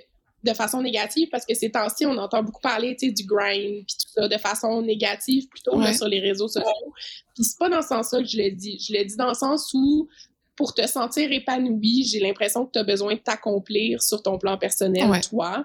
[0.42, 4.12] de façon négative parce que ces temps-ci, on entend beaucoup parler du grind puis tout
[4.14, 6.92] ça de façon négative plutôt sur les réseaux sociaux.
[7.34, 8.78] Puis c'est pas dans ce sens-là que je le dis.
[8.78, 10.08] Je le dis dans le sens où
[10.54, 14.56] pour te sentir épanoui, j'ai l'impression que tu as besoin de t'accomplir sur ton plan
[14.56, 15.64] personnel, toi.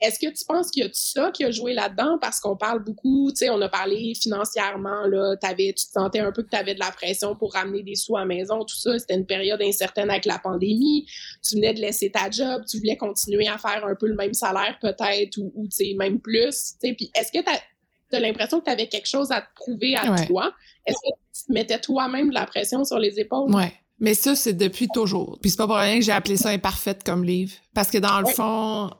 [0.00, 2.18] Est-ce que tu penses qu'il y a tout ça qui a joué là-dedans?
[2.20, 6.20] Parce qu'on parle beaucoup, tu sais, on a parlé financièrement, là, avais, tu te sentais
[6.20, 8.58] un peu que tu avais de la pression pour ramener des sous à la maison,
[8.64, 8.98] tout ça.
[8.98, 11.06] C'était une période incertaine avec la pandémie.
[11.42, 14.34] Tu venais de laisser ta job, tu voulais continuer à faire un peu le même
[14.34, 16.74] salaire peut-être, ou, ou tu sais, même plus.
[16.80, 19.48] Tu sais, puis est-ce que tu as, l'impression que tu avais quelque chose à te
[19.54, 20.52] prouver à toi?
[20.84, 23.54] Est-ce que tu mettais toi-même de la pression sur les épaules?
[23.54, 23.72] Ouais.
[23.98, 25.38] Mais ça, c'est depuis toujours.
[25.40, 27.52] Puis c'est pas pour rien que j'ai appelé ça imparfaite comme livre.
[27.74, 28.90] Parce que dans le fond,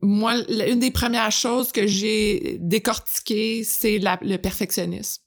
[0.00, 5.22] moi, une des premières choses que j'ai décortiquées, c'est le perfectionnisme.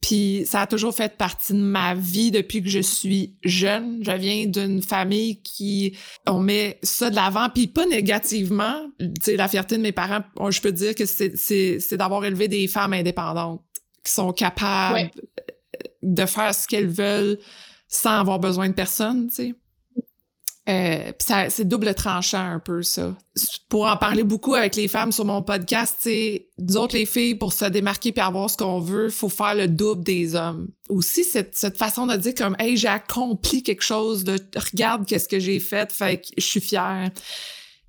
[0.00, 3.98] Puis ça a toujours fait partie de ma vie depuis que je suis jeune.
[4.02, 8.86] Je viens d'une famille qui on met ça de l'avant, puis pas négativement.
[9.00, 12.68] Tu sais, la fierté de mes parents, je peux dire que c'est d'avoir élevé des
[12.68, 13.62] femmes indépendantes
[14.04, 15.10] qui sont capables
[16.02, 17.38] de faire ce qu'elles veulent
[17.88, 19.54] sans avoir besoin de personne, tu sais.
[20.68, 23.16] Euh, ça, c'est double tranchant un peu ça.
[23.70, 27.36] Pour en parler beaucoup avec les femmes sur mon podcast, c'est nous autres les filles
[27.36, 30.68] pour se démarquer puis avoir ce qu'on veut, faut faire le double des hommes.
[30.90, 35.28] Aussi cette, cette façon de dire comme hey j'ai accompli quelque chose, de regarde qu'est-ce
[35.28, 37.08] que j'ai fait, fait que je suis fière.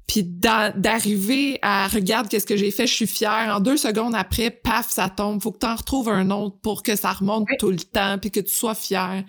[0.08, 3.54] Puis d'arriver à regarde qu'est-ce que j'ai fait, je suis fière.
[3.54, 5.42] En deux secondes après, paf, ça tombe.
[5.42, 8.32] Faut que tu en retrouves un autre pour que ça remonte tout le temps puis
[8.32, 9.24] que tu sois fière.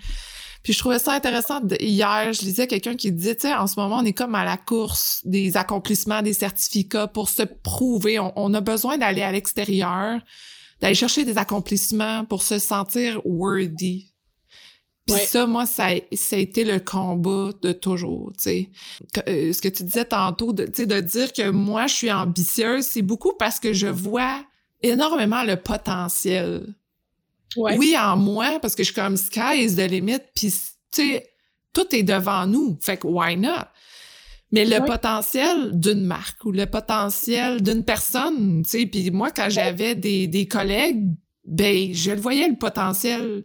[0.62, 1.60] Puis je trouvais ça intéressant.
[1.80, 4.44] hier, je lisais quelqu'un qui disait, tu sais, en ce moment, on est comme à
[4.44, 8.18] la course des accomplissements, des certificats pour se prouver.
[8.18, 10.20] On, a besoin d'aller à l'extérieur,
[10.80, 14.12] d'aller chercher des accomplissements pour se sentir worthy.
[15.06, 18.70] Puis ça, moi, ça, ça a été le combat de toujours, tu sais.
[19.28, 23.02] Euh, ce que tu disais tantôt, de, de dire que moi, je suis ambitieuse, c'est
[23.02, 24.44] beaucoup parce que je vois
[24.82, 26.74] énormément le potentiel
[27.56, 30.60] oui, en moi, parce que je suis comme sky is the limit, puis tu
[30.90, 31.30] sais,
[31.72, 33.66] tout est devant nous, fait que why not?
[34.52, 39.48] Mais le potentiel d'une marque ou le potentiel d'une personne, tu sais, puis moi, quand
[39.48, 41.06] j'avais des, des collègues,
[41.44, 43.44] ben, je le voyais le potentiel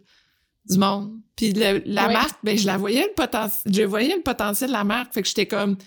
[0.68, 1.12] du monde.
[1.36, 4.84] Puis la marque, ben, je la voyais le potentiel, je voyais le potentiel de la
[4.84, 5.78] marque, fait que j'étais comme,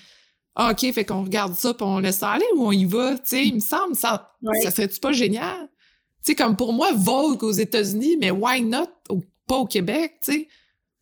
[0.54, 3.20] ah, OK, fait qu'on regarde ça, puis on laisse aller ou on y va, tu
[3.24, 5.68] sais, il me semble, ça, ça serait-tu pas génial?
[6.22, 8.86] Sais, comme pour moi, Vogue aux États-Unis, mais why not
[9.46, 10.48] pas au Québec, tu sais?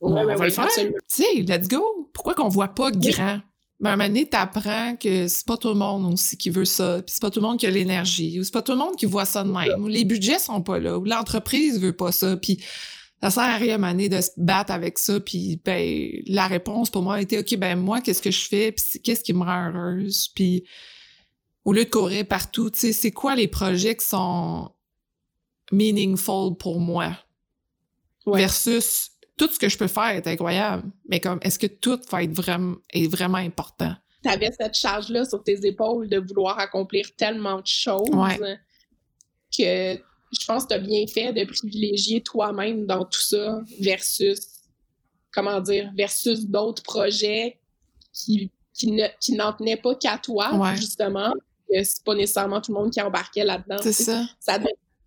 [0.00, 0.68] on va le faire.
[0.76, 2.10] Tu sais, let's go.
[2.12, 3.40] Pourquoi qu'on voit pas grand?
[3.78, 6.64] Mais à un moment donné, t'apprends que c'est pas tout le monde aussi qui veut
[6.64, 8.78] ça, puis c'est pas tout le monde qui a l'énergie, ou c'est pas tout le
[8.78, 11.94] monde qui voit ça de même, ou les budgets sont pas là, ou l'entreprise veut
[11.94, 12.64] pas ça, puis
[13.22, 16.10] ça sert à rien à un moment donné de se battre avec ça, puis ben
[16.26, 19.22] la réponse pour moi a été ok ben moi qu'est-ce que je fais, puis qu'est-ce
[19.22, 20.64] qui me rend heureuse, puis
[21.66, 24.70] au lieu de courir partout, tu sais c'est quoi les projets qui sont
[25.72, 27.16] meaningful pour moi
[28.26, 32.22] versus tout ce que je peux faire est incroyable, mais comme est-ce que tout va
[32.22, 33.94] être vraiment est vraiment important?
[34.22, 38.08] Tu avais cette charge-là sur tes épaules de vouloir accomplir tellement de choses
[39.56, 39.98] que
[40.32, 44.40] je pense que tu as bien fait de privilégier toi-même dans tout ça versus
[45.32, 47.60] comment dire versus d'autres projets
[48.12, 51.32] qui qui ne qui n'en tenaient pas qu'à toi justement.
[51.68, 54.24] C'est pas nécessairement tout le monde qui embarquait là-dedans c'est ça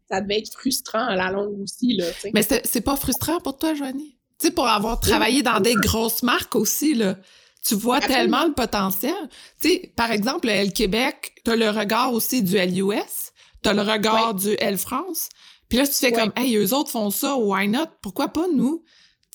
[0.10, 3.74] ça devait être frustrant à la longue aussi là mais c'est pas frustrant pour toi
[3.74, 4.18] Joanie?
[4.40, 7.18] Tu sais, pour avoir travaillé dans des grosses marques aussi, là,
[7.66, 9.14] tu vois tellement le potentiel.
[9.62, 14.34] Tu sais, par exemple, le Québec, t'as le regard aussi du LUS, t'as le regard
[14.34, 15.28] du L France.
[15.68, 17.88] Puis là, tu fais comme, hey, eux autres font ça, why not?
[18.02, 18.84] Pourquoi pas nous?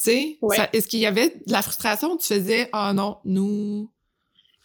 [0.02, 0.38] Tu sais,
[0.72, 2.16] est-ce qu'il y avait de la frustration?
[2.16, 3.90] Tu faisais, ah oh, non, nous?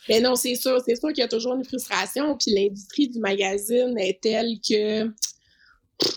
[0.08, 2.38] Mais non, c'est sûr, c'est sûr qu'il y a toujours une frustration.
[2.38, 5.12] Puis l'industrie du magazine est telle que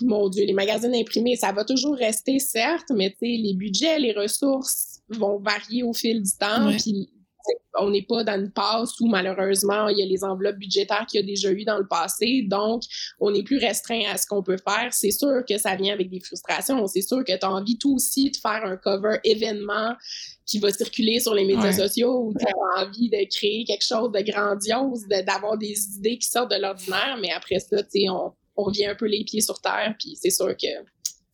[0.00, 5.00] mon Dieu, les magazines imprimés, ça va toujours rester, certes, mais les budgets, les ressources
[5.08, 6.70] vont varier au fil du temps.
[6.78, 7.10] Puis
[7.78, 11.20] on n'est pas dans une passe où malheureusement il y a les enveloppes budgétaires qu'il
[11.20, 12.82] y a déjà eu dans le passé, donc
[13.18, 14.92] on est plus restreint à ce qu'on peut faire.
[14.92, 16.86] C'est sûr que ça vient avec des frustrations.
[16.86, 19.94] C'est sûr que tu as envie tout aussi de faire un cover événement
[20.46, 24.12] qui va circuler sur les médias sociaux ou tu as envie de créer quelque chose
[24.12, 28.32] de grandiose, d'avoir des idées qui sortent de l'ordinaire, mais après ça, tu sais, on,
[28.56, 30.68] on revient un peu les pieds sur terre, puis c'est sûr que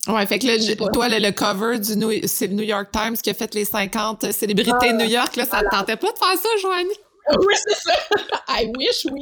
[0.06, 3.28] Ouais, fait que là, toi, le, cover du New, c'est le New York Times qui
[3.28, 6.38] a fait les 50 célébrités de New York, là, ça te tentait pas de faire
[6.38, 6.88] ça, Joanie?
[7.46, 7.92] Oui, c'est ça.
[8.48, 9.20] I wish, oui.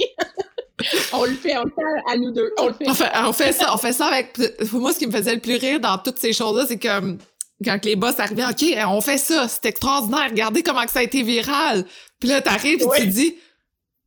[1.12, 2.52] on le fait, on le fait à nous deux.
[2.56, 2.86] On le fait.
[3.16, 4.38] On fait, ça, on fait ça avec,
[4.72, 7.16] moi, ce qui me faisait le plus rire dans toutes ces choses-là, c'est que,
[7.64, 11.24] quand les boss arrivaient, OK, on fait ça, c'est extraordinaire, regardez comment ça a été
[11.24, 11.84] viral.
[12.20, 13.36] Puis là, t'arrives et tu te dis,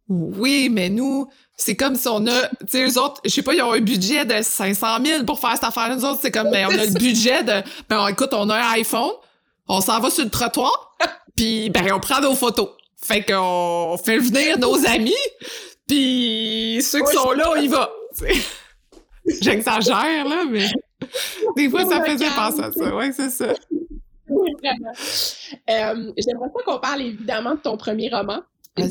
[0.07, 1.27] oui, mais nous,
[1.59, 3.81] c'est comme si on a, tu sais, eux autres, je sais pas, ils ont un
[3.81, 5.97] budget de 500 000 pour faire cette affaire-là.
[5.97, 8.71] Nous autres, c'est comme, ben, on a le budget de, ben, écoute, on a un
[8.71, 9.11] iPhone,
[9.67, 10.95] on s'en va sur le trottoir,
[11.35, 12.69] puis ben, on prend nos photos.
[12.95, 15.13] Fait qu'on fait venir nos amis,
[15.85, 17.91] puis ceux qui sont là, on y va.
[19.41, 20.69] J'exagère, là, mais
[21.57, 22.95] des fois, ça faisait penser à ça.
[22.95, 23.53] Ouais, c'est ça.
[24.29, 24.91] Oui, vraiment.
[25.69, 28.41] Euh, J'aimerais pas qu'on parle évidemment de ton premier roman.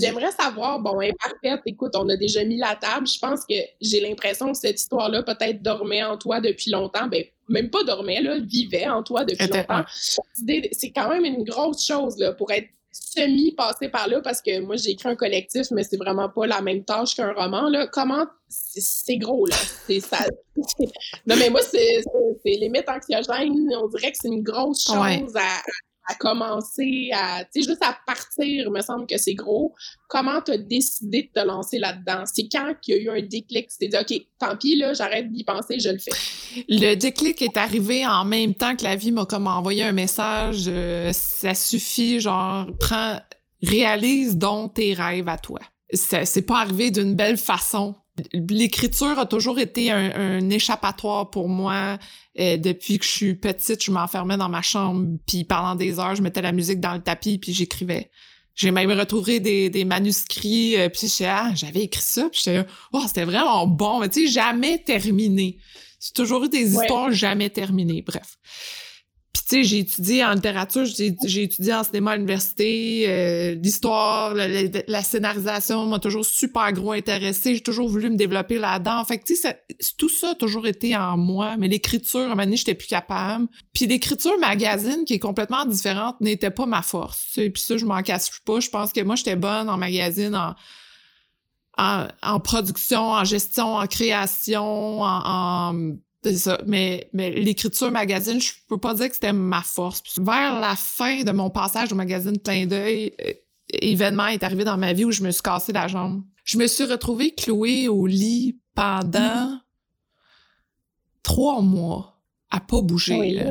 [0.01, 3.07] J'aimerais savoir, bon, imparfaite, écoute, on a déjà mis la table.
[3.07, 7.07] Je pense que j'ai l'impression que cette histoire-là peut-être dormait en toi depuis longtemps.
[7.07, 9.85] Ben, même pas dormait, là, vivait en toi depuis longtemps.
[10.72, 14.61] C'est quand même une grosse chose, là, pour être semi passé par là parce que
[14.61, 17.87] moi j'ai écrit un collectif mais c'est vraiment pas la même tâche qu'un roman là.
[17.87, 19.57] Comment c'est gros là.
[19.87, 20.18] C'est ça.
[21.27, 22.03] Non mais moi c'est
[22.44, 23.53] limite anxiogène.
[23.81, 25.62] On dirait que c'est une grosse chose à,
[26.09, 29.75] à commencer à, juste à partir, me semble que c'est gros.
[30.09, 32.25] Comment tu as décidé de te lancer là-dedans?
[32.25, 33.68] C'est quand qu'il y a eu un déclic?
[33.68, 36.11] Tu t'es dit, OK, tant pis, là, j'arrête d'y penser, je le fais.
[36.68, 40.64] Le déclic est arrivé en même temps que la vie m'a comme envoyé un message.
[40.66, 43.21] Euh, ça suffit, genre, prends,
[43.62, 45.61] réalise donc tes rêves à toi.
[45.92, 47.94] C'est pas arrivé d'une belle façon
[48.33, 51.98] l'écriture a toujours été un, échappatoire pour moi.
[52.38, 56.14] Euh, depuis que je suis petite, je m'enfermais dans ma chambre, puis pendant des heures,
[56.14, 58.11] je mettais la musique dans le tapis, puis j'écrivais.
[58.54, 63.24] J'ai même retrouvé des, manuscrits, euh, puis ah, j'avais écrit ça, puis j'étais oh, c'était
[63.24, 65.59] vraiment bon, mais tu sais, jamais terminé.
[65.98, 68.38] C'est toujours eu des histoires jamais terminées, bref.
[69.38, 74.35] Puis tu sais, j'ai étudié en littérature, j'ai étudié en cinéma à l'université, euh, l'histoire,
[74.35, 77.55] la, scénarisation m'a toujours super gros intéressé.
[77.55, 79.05] J'ai toujours voulu me développer là-dedans.
[79.05, 79.62] Fait que tu sais,
[79.96, 81.57] tout ça a toujours été en moi.
[81.57, 83.46] Mais l'écriture, à un moment donné, j'étais plus capable.
[83.72, 87.38] Puis l'écriture magazine, qui est complètement différente, n'était pas ma force.
[87.38, 88.59] Et puis ça, je m'en casse pas.
[88.59, 95.01] Je pense que moi, j'étais bonne en magazine, en, en, production, en gestion, en création,
[95.03, 96.61] en c'est ça.
[96.66, 100.02] Mais, mais l'écriture magazine, je peux pas dire que c'était ma force.
[100.18, 103.33] vers la fin de mon passage au magazine Plein d'œil, euh,
[103.70, 106.22] événement est arrivé dans ma vie où je me suis cassé la jambe.
[106.44, 109.59] Je me suis retrouvée clouée au lit pendant
[111.22, 112.18] trois mois
[112.50, 113.44] à pas bouger.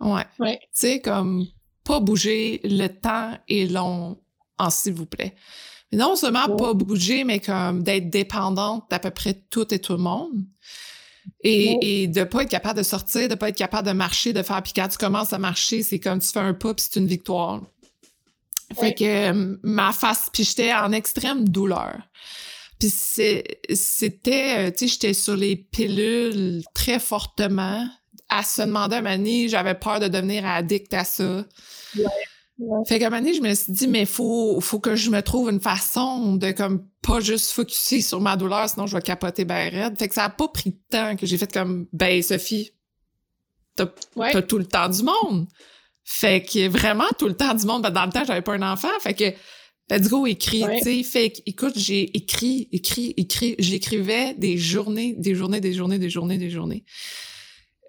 [0.00, 0.26] Ouais.
[0.38, 0.58] ouais.
[0.60, 1.46] Tu sais, comme
[1.82, 4.18] pas bouger, le temps est long,
[4.58, 5.34] en s'il vous plaît.
[5.92, 9.92] Mais non seulement pas bouger, mais comme d'être dépendante d'à peu près tout et tout
[9.92, 10.44] le monde.
[11.42, 14.42] Et, et de pas être capable de sortir, de pas être capable de marcher, de
[14.42, 16.98] faire, puis quand tu commences à marcher, c'est comme tu fais un pas, puis c'est
[16.98, 17.62] une victoire.
[18.78, 21.98] Fait que ma face, puis j'étais en extrême douleur.
[22.78, 27.86] Puis c'était, tu sais, j'étais sur les pilules très fortement.
[28.30, 31.44] À se demander à un j'avais peur de devenir addict à ça.
[32.86, 35.20] Fait qu'à un moment donné, je me suis dit, mais faut, faut que je me
[35.22, 39.44] trouve une façon de comme pas juste focuser sur ma douleur, sinon je vais capoter
[39.44, 39.98] ben raide.
[39.98, 42.70] Fait que ça a pas pris de temps que j'ai fait comme, ben Sophie,
[43.76, 43.86] t'as
[44.42, 45.46] tout le temps du monde.
[46.04, 47.82] Fait que vraiment tout le temps du monde.
[47.82, 48.88] Ben, dans le temps, j'avais pas un enfant.
[49.00, 49.32] Fait que,
[49.90, 51.02] let's go, écris, tu sais.
[51.02, 53.56] Fait que, écoute, j'ai écrit, écrit, écrit.
[53.58, 56.84] J'écrivais des journées, des journées, des journées, des journées, des journées.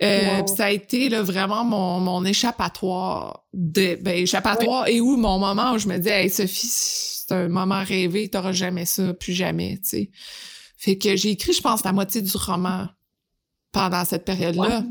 [0.03, 3.45] Euh, Ça a été là, vraiment mon, mon échappatoire.
[3.53, 7.47] De, ben, échappatoire et où mon moment où je me dis, hey Sophie, c'est un
[7.47, 10.11] moment rêvé, t'auras jamais ça, plus jamais, sais.
[10.77, 12.87] Fait que j'ai écrit, je pense, la moitié du roman
[13.71, 14.83] pendant cette période-là.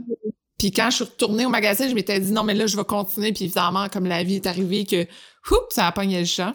[0.59, 2.85] Puis quand je suis retournée au magasin, je m'étais dit non, mais là, je vais
[2.85, 3.33] continuer.
[3.33, 5.03] Puis évidemment, comme la vie est arrivée, que
[5.51, 6.55] oups, ça a pogné le champ.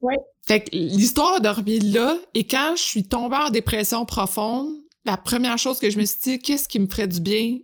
[0.00, 0.16] Ouais.
[0.44, 2.16] Fait que l'histoire a dormi là.
[2.34, 4.68] Et quand je suis tombée en dépression profonde,
[5.04, 7.58] la première chose que je me suis dit, qu'est-ce qui me ferait du bien?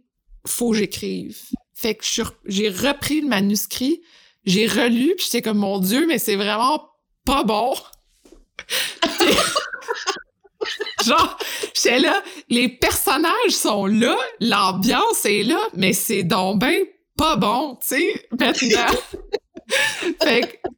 [0.47, 1.39] Faut que j'écrive.
[1.75, 2.05] Fait que
[2.47, 4.01] j'ai repris le manuscrit,
[4.45, 6.91] j'ai relu, puis j'étais comme, mon Dieu, mais c'est vraiment
[7.25, 7.75] pas bon.
[11.05, 11.39] Genre,
[11.75, 16.85] j'étais là, les personnages sont là, l'ambiance est là, mais c'est donc ben
[17.17, 18.95] pas bon, tu sais, maintenant.
[20.23, 20.69] fait que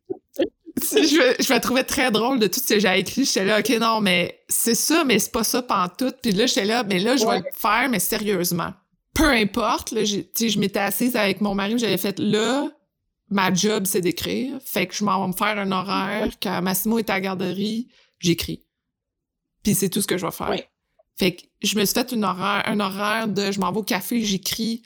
[0.92, 3.24] je, je me trouvais très drôle de tout ce que j'ai écrit.
[3.24, 6.16] J'étais là, OK, non, mais c'est ça, mais c'est pas ça pantoute.
[6.22, 8.72] Puis là, j'étais là, mais là, je vais le faire, mais sérieusement.
[9.14, 12.68] Peu importe, là, je m'étais assise avec mon mari, j'avais fait là,
[13.30, 14.58] ma job, c'est d'écrire.
[14.64, 16.28] Fait que je m'en vais me faire un horaire.
[16.42, 17.88] Quand Massimo est à la garderie,
[18.18, 18.64] j'écris.
[19.62, 20.56] Puis c'est tout ce que je vais faire.
[21.18, 23.82] Fait que je me suis fait une horaire, un horaire de je m'en vais au
[23.82, 24.82] café, j'écris,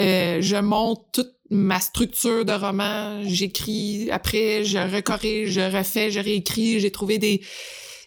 [0.00, 6.18] euh, je monte toute ma structure de roman, j'écris, après je recorrige, je refais, je
[6.18, 7.42] réécris, j'ai trouvé des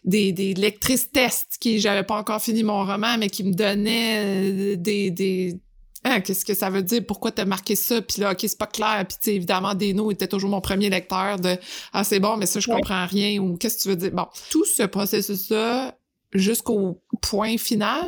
[0.04, 4.74] des, des lectrices tests qui j'avais pas encore fini mon roman mais qui me donnaient
[4.74, 5.60] euh, des des
[6.04, 7.04] hein, qu'est-ce que ça veut dire?
[7.08, 8.02] Pourquoi t'as marqué ça?
[8.02, 9.06] Puis là ok c'est pas clair.
[9.08, 11.56] Puis tu évidemment Deno était toujours mon premier lecteur de
[11.94, 14.26] ah c'est bon mais ça je comprends rien ou qu'est-ce que tu veux dire bon
[14.50, 15.96] tout ce processus là
[16.34, 18.08] jusqu'au point final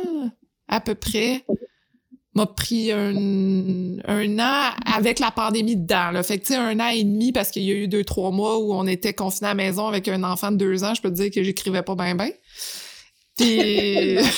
[0.66, 1.44] à peu près
[2.38, 6.10] m'a pris un, un, an avec la pandémie dedans.
[6.12, 6.22] Là.
[6.22, 8.30] Fait que, tu sais, un an et demi parce qu'il y a eu deux, trois
[8.30, 10.94] mois où on était confinés à la maison avec un enfant de deux ans.
[10.94, 12.30] Je peux te dire que j'écrivais pas bien, bien.
[13.36, 14.18] Puis...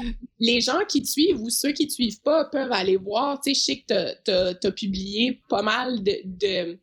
[0.42, 3.40] Les gens qui te suivent ou ceux qui te suivent pas peuvent aller voir.
[3.40, 6.78] Tu sais, je sais que t'as as, publié pas mal de, de,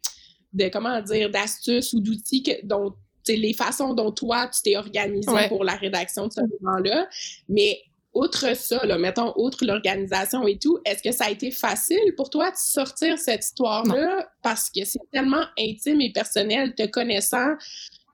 [0.54, 2.94] de comment dire, d'astuces ou d'outils dont
[3.28, 7.08] les façons dont toi, tu t'es organisé pour la rédaction de ce roman-là.
[7.50, 7.82] Mais
[8.18, 12.30] outre ça, là, mettons, outre l'organisation et tout, est-ce que ça a été facile pour
[12.30, 14.28] toi de sortir cette histoire-là?
[14.42, 17.56] Parce que c'est tellement intime et personnel, te connaissant.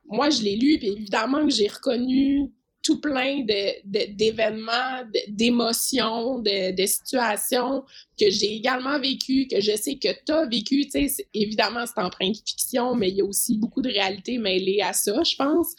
[0.06, 2.52] Moi, je l'ai lu, puis évidemment que j'ai reconnu
[2.84, 3.46] tout plein
[3.86, 7.84] d'événements, d'émotions, de, situations
[8.20, 10.86] que j'ai également vécues, que je sais que tu as vécu.
[10.89, 14.38] Tu sais, évidemment, c'est empreint de fiction, mais il y a aussi beaucoup de réalité
[14.38, 15.74] mêlée à ça, je pense.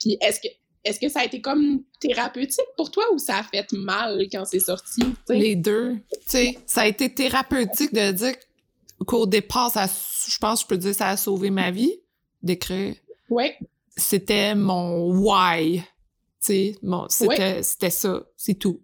[0.00, 0.48] Puis est-ce que
[0.88, 4.44] est-ce que ça a été comme thérapeutique pour toi ou ça a fait mal quand
[4.44, 5.02] c'est sorti?
[5.28, 5.96] Les deux.
[6.66, 8.34] ça a été thérapeutique de dire
[9.06, 11.92] qu'au départ, ça, je pense que je peux dire ça a sauvé ma vie
[12.42, 12.94] d'écrire.
[13.30, 13.50] Oui.
[13.96, 15.82] C'était mon why.
[16.40, 18.80] C'était c'était ça, c'est tout.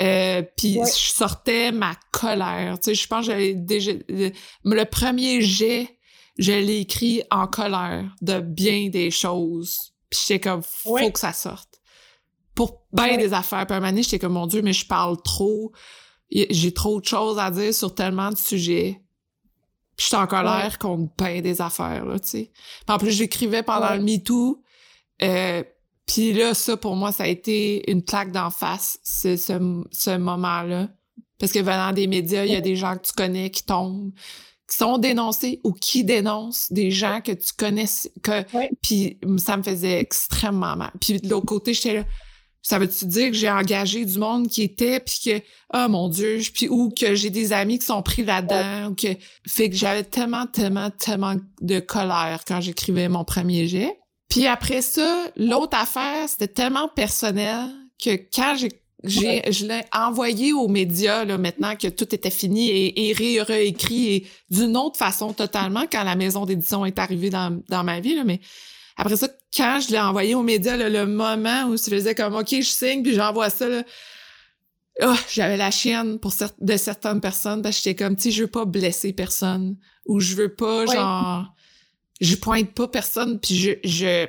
[0.00, 2.78] Euh, puis je sortais ma colère.
[2.80, 3.92] Tu sais, je pense que j'avais déjà...
[4.08, 5.88] Le, premier jet,
[6.38, 9.92] je l'ai écrit en colère de bien des choses.
[10.10, 11.80] Puis j'étais comme, faut que ça sorte.
[12.54, 13.64] Pour bien des affaires.
[13.66, 15.72] Puis à un moment donné, j'étais comme, mon Dieu, mais je parle trop.
[16.30, 19.00] J'ai trop de choses à dire sur tellement de sujets.
[19.96, 22.52] Puis j'étais en colère contre bien des affaires, là, tu sais.
[22.88, 24.62] en plus, j'écrivais pendant le MeToo.
[25.22, 25.62] Euh,
[26.06, 30.88] puis là, ça, pour moi, ça a été une claque d'en face, ce, ce, moment-là.
[31.38, 34.10] Parce que venant des médias, il y a des gens que tu connais qui tombent,
[34.70, 37.86] qui sont dénoncés ou qui dénoncent des gens que tu connais.
[38.22, 38.44] Que,
[38.82, 40.92] Puis ça me faisait extrêmement mal.
[41.00, 42.04] Puis de l'autre côté, j'étais là,
[42.62, 45.42] ça veut-tu dire que j'ai engagé du monde qui était, puis que,
[45.74, 49.08] oh mon Dieu, puis ou que j'ai des amis qui sont pris là-dedans, ou que...
[49.48, 53.98] Fait que j'avais tellement, tellement, tellement de colère quand j'écrivais mon premier jet.
[54.28, 57.70] Puis après ça, l'autre affaire, c'était tellement personnel
[58.02, 58.70] que quand j'ai
[59.04, 63.40] j'ai, je l'ai envoyé aux médias là, maintenant que tout était fini et, et ré,
[63.40, 68.00] réécrit et d'une autre façon totalement quand la maison d'édition est arrivée dans, dans ma
[68.00, 68.14] vie.
[68.14, 68.40] Là, mais
[68.96, 72.48] après ça, quand je l'ai envoyé aux médias, le moment où je faisais comme OK,
[72.50, 73.82] je signe puis j'envoie ça, là,
[75.02, 78.42] oh, j'avais la chienne pour de certaines personnes parce que j'étais comme, tu sais, je
[78.42, 81.54] veux pas blesser personne ou je veux pas, genre
[82.20, 84.26] je pointe pas personne, puis je, je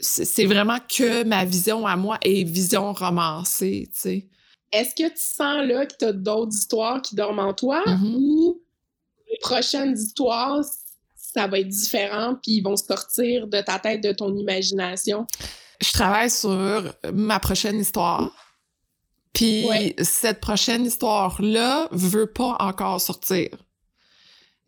[0.00, 4.28] c'est vraiment que ma vision à moi est vision romancée, tu sais.
[4.72, 8.14] Est-ce que tu sens là que tu as d'autres histoires qui dorment en toi Mm-hmm.
[8.16, 8.62] ou
[9.28, 10.60] les prochaines histoires,
[11.16, 15.26] ça va être différent puis ils vont sortir de ta tête, de ton imagination?
[15.80, 16.82] Je travaille sur
[17.12, 18.30] ma prochaine histoire.
[19.32, 19.94] Puis Ouais.
[20.02, 23.48] cette prochaine histoire-là veut pas encore sortir.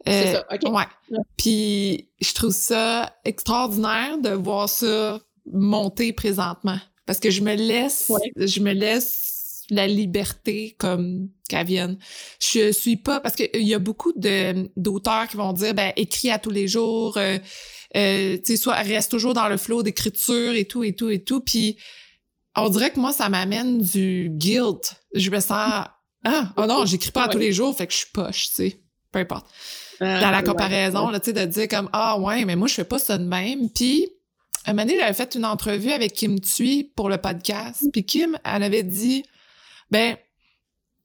[0.07, 0.73] C'est Euh, ça, OK.
[0.75, 1.19] Ouais.
[1.37, 5.21] Puis je trouve ça extraordinaire de voir ça
[5.53, 6.79] monter présentement.
[7.07, 8.47] Parce que je me laisse, Ouais.
[8.47, 11.99] je me laisse la liberté comme qu'elle vienne.
[12.41, 16.31] Je suis pas parce qu'il y a beaucoup de d'auteurs qui vont dire ben écris
[16.31, 17.39] à tous les jours, euh,
[17.97, 21.23] euh, tu sais soit reste toujours dans le flot d'écriture et tout et tout et
[21.23, 21.41] tout.
[21.41, 21.77] Puis
[22.57, 24.95] on dirait que moi ça m'amène du guilt.
[25.15, 25.87] Je me sens
[26.25, 28.55] ah oh non j'écris pas à tous les jours fait que je suis poche, tu
[28.55, 28.81] sais.
[29.11, 29.47] Peu importe
[30.21, 32.85] dans la comparaison, là, tu sais, de dire comme Ah ouais, mais moi je fais
[32.85, 33.71] pas ça de même.
[33.71, 34.09] Puis
[34.67, 37.85] un moment donné, j'avais fait une entrevue avec Kim Thuy pour le podcast.
[37.93, 39.25] Puis Kim, elle avait dit
[39.91, 40.17] ben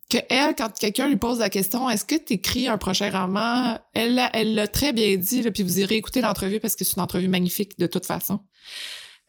[0.10, 3.78] que elle, quand quelqu'un lui pose la question Est-ce que tu écris un prochain roman?
[3.94, 6.86] Elle l'a- elle l'a très bien dit, là, puis vous irez écouter l'entrevue parce que
[6.86, 8.40] c'est une entrevue magnifique de toute façon.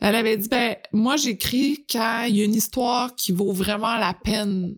[0.00, 3.96] Elle avait dit ben moi j'écris quand il y a une histoire qui vaut vraiment
[3.96, 4.76] la peine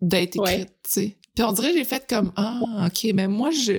[0.00, 0.64] d'être écrite, Ouais.
[0.84, 1.18] tu sais.
[1.38, 3.74] Puis on dirait j'ai fait comme ah ok mais moi je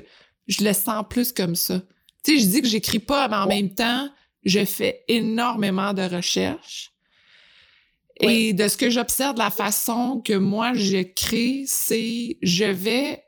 [0.47, 1.81] je le sens plus comme ça.
[2.23, 4.07] Tu sais je dis que j'écris pas mais en même temps
[4.45, 6.93] je fais énormément de recherches.
[8.21, 13.25] Et de ce que j'observe de la façon que moi j'écris, c'est je vais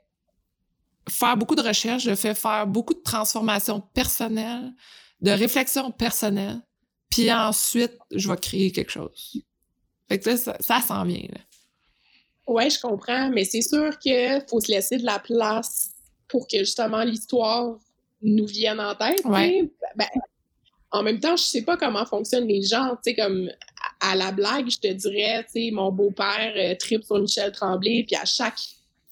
[1.10, 4.72] faire beaucoup de recherches, je fais faire beaucoup de transformations personnelles,
[5.20, 6.62] de réflexion personnelle,
[7.10, 9.44] puis ensuite je vais créer quelque chose.
[10.08, 11.28] Fait que là, ça, ça s'en vient.
[11.30, 11.40] Là.
[12.52, 15.90] Ouais, je comprends, mais c'est sûr qu'il faut se laisser de la place
[16.28, 17.78] pour que justement l'histoire
[18.22, 19.24] nous vienne en tête.
[19.24, 19.70] Ouais.
[19.96, 20.06] Ben,
[20.90, 23.50] en même temps, je sais pas comment fonctionnent les gens, tu sais, comme
[24.00, 28.04] à, la blague, je te dirais, tu sais, mon beau-père euh, tripe sur Michel Tremblay,
[28.06, 28.58] puis à chaque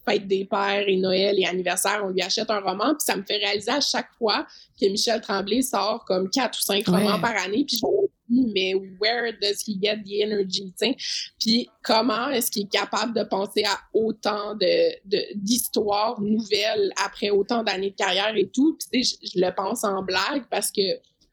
[0.06, 3.22] fête des pères et Noël et anniversaire, on lui achète un roman, puis ça me
[3.22, 4.46] fait réaliser à chaque fois
[4.78, 6.98] que Michel Tremblay sort comme quatre ou cinq Ouais.
[6.98, 7.86] romans par année, puis je
[8.30, 10.96] mais where does he get the energy, tu sais?
[11.38, 17.30] Puis comment est-ce qu'il est capable de penser à autant de de- d'histoires nouvelles après
[17.30, 18.78] autant d'années de carrière et tout?
[18.90, 20.82] Puis je, je le pense en blague parce que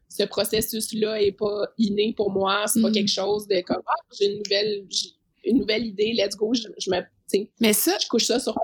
[0.08, 2.64] ce processus-là est pas inné pour moi.
[2.66, 2.92] C'est pas Mm.
[2.92, 4.84] quelque chose de comme ah, j'ai une nouvelle
[5.44, 7.00] une nouvelle idée, let's go, je, je me
[7.60, 8.60] Mais ça, je couche ça sur puis-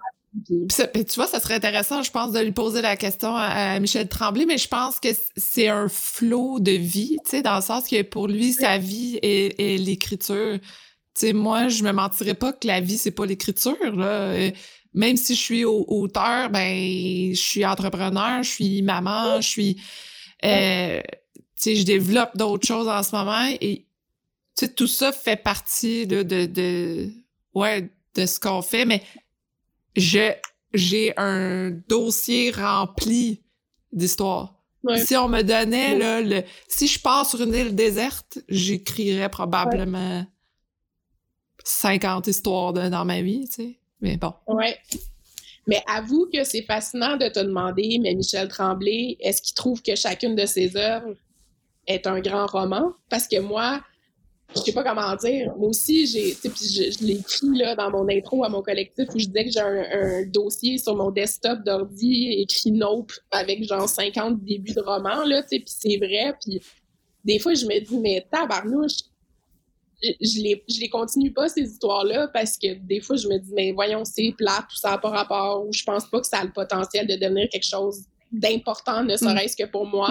[0.46, 3.80] Puis tu vois, ça serait intéressant, je pense, de lui poser la question à, à
[3.80, 7.62] Michel Tremblay, mais je pense que c'est un flot de vie, tu sais, dans le
[7.62, 10.58] sens que pour lui, sa vie est, est l'écriture.
[10.60, 10.66] Tu
[11.14, 14.32] sais, moi, je me mentirais pas que la vie, c'est pas l'écriture, là.
[14.32, 14.50] Euh,
[14.92, 19.82] Même si je suis au- auteur, ben, je suis entrepreneur, je suis maman, je suis...
[20.44, 23.86] euh, tu sais, je développe d'autres choses en ce moment et
[24.56, 27.10] tu sais, tout ça fait partie là, de, de,
[27.54, 29.02] ouais, de ce qu'on fait, mais
[29.96, 33.42] j'ai un dossier rempli
[33.92, 34.54] d'histoires.
[34.82, 34.98] Ouais.
[35.04, 35.98] Si on me donnait Ouais.
[35.98, 40.26] là, le si je pars sur une île déserte, j'écrirais probablement
[41.64, 43.78] 50 histoires de- dans ma vie, tu sais.
[44.00, 44.34] Mais bon.
[44.46, 44.76] Ouais.
[45.66, 49.94] Mais avoue que c'est fascinant de te demander, mais Michel Tremblay, est-ce qu'il trouve que
[49.96, 51.14] chacune de ses œuvres
[51.86, 52.92] est un grand roman?
[53.08, 53.80] Parce que moi,
[54.54, 55.52] je sais pas comment dire.
[55.56, 59.08] Moi aussi, j'ai, puis je, je l'ai écrit là, dans mon intro à mon collectif
[59.14, 63.64] où je disais que j'ai un, un dossier sur mon desktop d'ordi écrit Nope avec
[63.64, 66.34] genre 50 débuts de romans, là, puis c'est vrai.
[66.40, 66.60] Puis
[67.24, 68.98] des fois, je me dis, mais tabarnouche,
[70.02, 73.38] je, je les, je les continue pas, ces histoires-là, parce que des fois, je me
[73.38, 76.26] dis, mais voyons, c'est plate, tout ça n'a pas rapport, ou je pense pas que
[76.26, 80.10] ça a le potentiel de devenir quelque chose d'important, ne serait-ce que pour moi.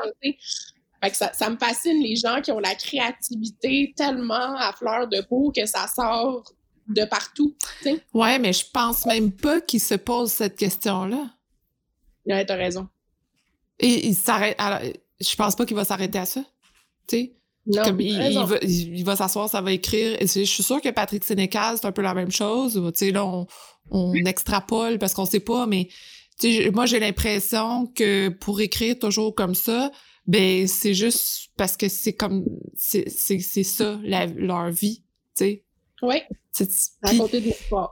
[1.04, 5.10] Fait que ça, ça me fascine les gens qui ont la créativité tellement à fleur
[5.10, 6.44] de peau que ça sort
[6.88, 8.02] de partout, sais.
[8.14, 11.30] Ouais, mais je pense même pas qu'il se pose cette question-là.
[12.26, 12.88] Ouais, t'as raison.
[13.80, 14.58] Et il s'arrête.
[15.20, 16.42] Je pense pas qu'il va s'arrêter à ça.
[17.08, 17.34] Tu sais?
[17.66, 20.18] Non, Comme il, va, il, il va s'asseoir, ça va écrire.
[20.22, 22.82] Et je suis sûre que Patrick Sénécal, c'est un peu la même chose.
[22.94, 23.46] Tu sais, là, on,
[23.92, 25.90] on extrapole parce qu'on sait pas, mais
[26.74, 29.92] moi, j'ai l'impression que pour écrire toujours comme ça,
[30.26, 32.46] ben, c'est juste parce que c'est comme,
[32.76, 35.04] c'est, ça, la- leur vie,
[35.36, 35.64] tu sais.
[36.52, 36.70] C'est-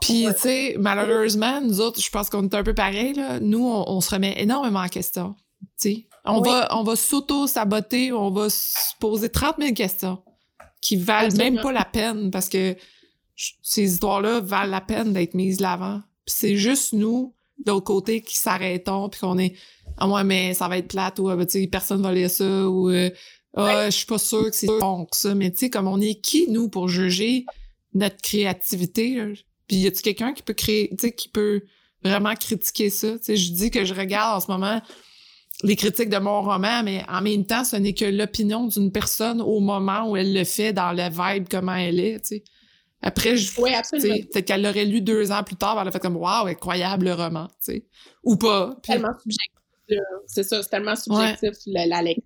[0.02, 3.40] Puis, tu sais, malheureusement, nous autres, je pense qu'on est un peu pareil, là.
[3.40, 6.08] Nous, on, on se remet énormément en question, tu sais.
[6.26, 6.50] On Oui.
[6.50, 10.22] va, on va s'auto-saboter, on va se poser 30 000 questions
[10.82, 11.52] qui valent Absolument.
[11.56, 12.76] même pas la peine parce que
[13.64, 16.02] ces histoires-là valent la peine d'être mises de l'avant.
[16.26, 17.34] Puis c'est juste nous,
[17.66, 19.56] de l'autre côté, qui s'arrêtons puis qu'on est
[20.02, 22.68] ah ouais, mais ça va être plate ou, ah, tu sais, personne va lire ça
[22.68, 23.12] ou, euh,
[23.56, 25.36] ah, je suis pas sûre que c'est bon que ça.
[25.36, 27.46] Mais tu sais, comme on est qui, nous, pour juger
[27.94, 29.16] notre créativité?
[29.16, 29.26] Là?
[29.68, 31.62] Puis y a-tu quelqu'un qui peut créer, tu sais, qui peut
[32.04, 33.12] vraiment critiquer ça?
[33.20, 34.82] Tu sais, je dis que je regarde en ce moment
[35.64, 39.40] les critiques de mon roman, mais en même temps, ce n'est que l'opinion d'une personne
[39.40, 42.44] au moment où elle le fait, dans la vibe, comment elle est, tu sais.
[43.04, 43.72] Après, je, oui,
[44.32, 47.14] peut-être qu'elle l'aurait lu deux ans plus tard, elle a fait comme waouh, incroyable le
[47.14, 47.86] roman, tu sais,
[48.24, 48.76] ou pas.
[48.82, 49.61] Tellement subjectif,
[50.26, 52.26] c'est ça, c'est tellement subjectif la, lecture.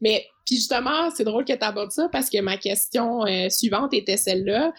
[0.00, 3.94] Mais puis justement, c'est drôle que tu abordes ça parce que ma question euh, suivante
[3.94, 4.72] était celle-là.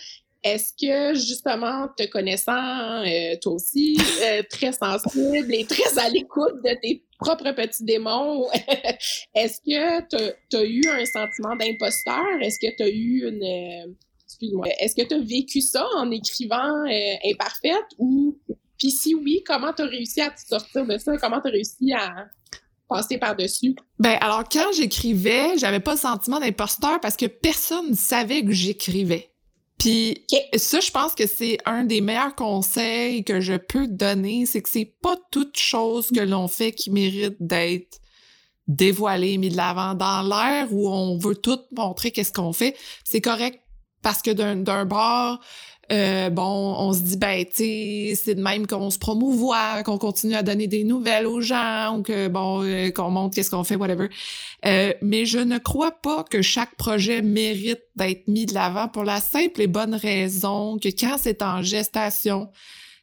[0.43, 6.55] Est-ce que, justement, te connaissant, euh, toi aussi, euh, très sensible et très à l'écoute
[6.63, 8.49] de tes propres petits démons,
[9.36, 12.25] est-ce que tu as, eu un sentiment d'imposteur?
[12.41, 13.95] Est-ce que tu as eu une...
[14.25, 14.67] Excuse-moi.
[14.79, 16.84] Est-ce que tu as vécu ça en écrivant
[17.23, 18.38] Imparfaite ou...
[18.82, 21.15] Puis si oui, comment tu as réussi à te sortir de ça?
[21.17, 22.25] Comment tu as réussi à
[22.89, 23.75] passer par-dessus?
[23.99, 28.51] Ben alors, quand j'écrivais, j'avais pas le sentiment d'imposteur parce que personne ne savait que
[28.51, 29.29] j'écrivais.
[29.77, 30.25] Puis
[30.55, 34.69] ça, je pense que c'est un des meilleurs conseils que je peux donner, c'est que
[34.69, 37.99] c'est pas toute chose que l'on fait qui mérite d'être
[38.67, 42.75] dévoilée, mis de l'avant dans l'air où on veut tout montrer qu'est-ce qu'on fait.
[43.03, 43.61] C'est correct
[44.01, 45.39] parce que d'un bord,
[45.91, 50.35] euh, bon, on se dit, ben, tu c'est de même qu'on se promouvoit, qu'on continue
[50.35, 53.75] à donner des nouvelles aux gens, ou que, bon, euh, qu'on montre qu'est-ce qu'on fait,
[53.75, 54.07] whatever.
[54.65, 59.03] Euh, mais je ne crois pas que chaque projet mérite d'être mis de l'avant pour
[59.03, 62.49] la simple et bonne raison que quand c'est en gestation,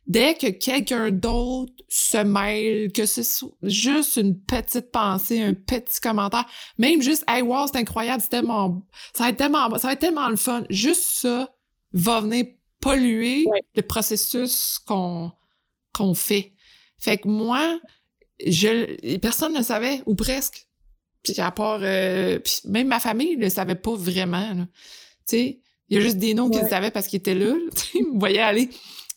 [0.06, 6.00] dès que quelqu'un d'autre se mêle, que ce soit juste une petite pensée, un petit
[6.00, 6.46] commentaire,
[6.78, 8.82] même juste, hey, wow, c'est incroyable, c'est tellement,
[9.14, 10.64] ça va être tellement, ça va être tellement le fun.
[10.70, 11.50] Juste ça
[11.92, 12.44] va venir
[12.80, 15.32] polluer le processus qu'on
[15.92, 16.52] qu'on fait.
[16.98, 17.78] Fait que moi,
[18.44, 20.66] je personne ne savait ou presque.
[21.22, 24.54] Puis à part euh, même ma famille ne savait pas vraiment.
[24.56, 27.54] Tu sais, il y a juste des noms qu'ils savaient parce qu'ils étaient là.
[27.94, 28.70] Ils me voyaient aller.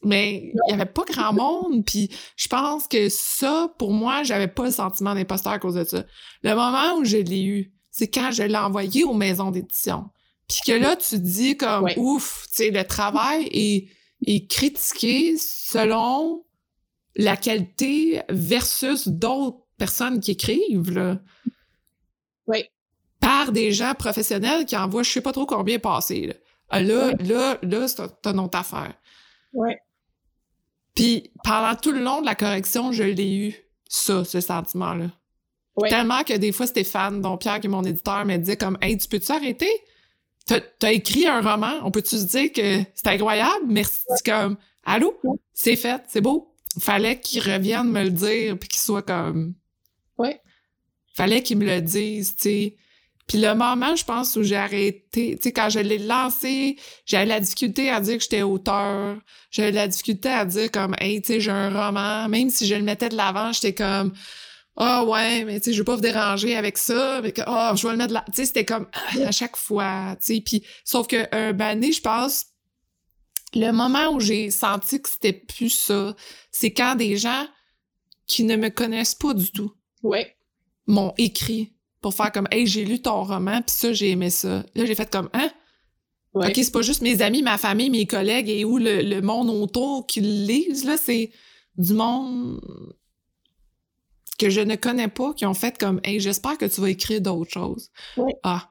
[0.03, 4.47] Mais il y avait pas grand monde, puis je pense que ça, pour moi, j'avais
[4.47, 6.05] pas le sentiment d'imposteur à cause de ça.
[6.41, 10.05] Le moment où je l'ai eu, c'est quand je l'ai envoyé aux maisons d'édition.
[10.51, 13.87] Puis que là, tu dis comme ouf, tu sais, le travail est,
[14.25, 16.43] est critiqué selon
[17.15, 21.19] la qualité versus d'autres personnes qui écrivent, là.
[22.47, 22.65] Oui.
[23.21, 26.27] Par des gens professionnels qui envoient je sais pas trop combien passer.
[26.27, 26.33] Là,
[26.67, 28.93] ah, là, là, là, c'est une autre affaire.
[29.53, 29.71] Oui.
[30.95, 33.55] Puis pendant tout le long de la correction, je l'ai eu,
[33.87, 35.11] ça, ce sentiment-là.
[35.87, 38.97] Tellement que des fois, Stéphane, dont Pierre, qui est mon éditeur, me disait comme Hey,
[38.97, 39.71] tu peux-tu arrêter?
[40.45, 43.65] T'as écrit un roman, on peut-tu se dire que c'est incroyable?
[43.67, 44.01] Merci.
[44.25, 45.19] comme Allô?
[45.53, 46.53] C'est fait, c'est beau.
[46.79, 49.53] Fallait qu'il revienne me le dire puis qu'il soit comme.
[50.17, 50.41] Ouais.
[51.13, 52.75] Fallait qu'il me le dise, tu sais.
[53.27, 56.75] Puis le moment, je pense, où j'ai arrêté, tu sais, quand je l'ai lancé,
[57.05, 59.17] j'avais la difficulté à dire que j'étais auteur.
[59.51, 62.27] J'avais la difficulté à dire comme, hey, tu sais, j'ai un roman.
[62.27, 64.11] Même si je le mettais de l'avant, j'étais comme,
[64.77, 67.73] ah ouais, mais tu sais, je veux pas vous déranger avec ça, mais que, ah,
[67.75, 68.23] je vais le mettre là.
[68.27, 68.87] Tu sais, c'était comme
[69.21, 70.41] à chaque fois, tu sais.
[70.41, 72.45] Puis, sauf que un ben, je pense,
[73.53, 76.15] le moment où j'ai senti que c'était plus ça,
[76.51, 77.45] c'est quand des gens
[78.27, 80.35] qui ne me connaissent pas du tout ouais.
[80.87, 84.63] m'ont écrit pour faire comme, hey, j'ai lu ton roman, puis ça, j'ai aimé ça.
[84.73, 85.51] Là, j'ai fait comme, hein?
[86.33, 86.47] Ouais.
[86.47, 89.49] OK, c'est pas juste mes amis, ma famille, mes collègues et où le, le monde
[89.49, 91.31] autour qui lisent, là, c'est
[91.77, 92.61] du monde
[94.41, 97.21] que je ne connais pas qui ont fait comme Hey, j'espère que tu vas écrire
[97.21, 97.91] d'autres choses.
[98.43, 98.69] Ah.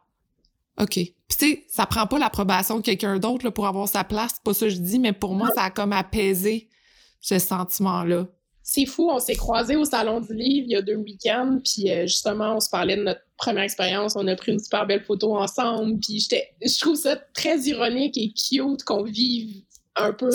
[0.81, 0.95] OK.
[0.95, 4.43] Puis tu sais, ça prend pas l'approbation de quelqu'un d'autre pour avoir sa place, c'est
[4.43, 6.69] pas ça que je dis, mais pour moi, ça a comme apaisé
[7.21, 8.27] ce sentiment-là.
[8.63, 11.91] C'est fou, on s'est croisés au Salon du Livre il y a deux week-ends, puis
[11.91, 15.05] euh, justement, on se parlait de notre première expérience, on a pris une super belle
[15.05, 19.63] photo ensemble, puis je trouve ça très ironique et cute qu'on vive
[20.05, 20.31] un peu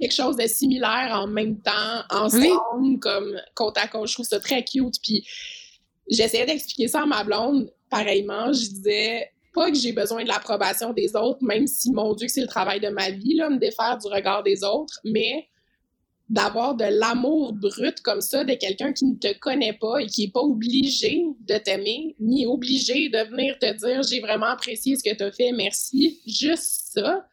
[0.00, 4.08] quelque chose de similaire en même temps, ensemble, comme côte à côte.
[4.08, 4.94] Je trouve ça très cute.
[5.02, 5.26] Puis
[6.08, 7.72] j'essayais d'expliquer ça à ma blonde.
[7.90, 12.26] Pareillement, je disais pas que j'ai besoin de l'approbation des autres, même si, mon Dieu,
[12.26, 15.48] que c'est le travail de ma vie, là, me défaire du regard des autres, mais
[16.32, 20.24] d'avoir de l'amour brut comme ça de quelqu'un qui ne te connaît pas et qui
[20.24, 25.04] n'est pas obligé de t'aimer, ni obligé de venir te dire j'ai vraiment apprécié ce
[25.04, 26.22] que tu as fait, merci.
[26.26, 27.26] Juste ça,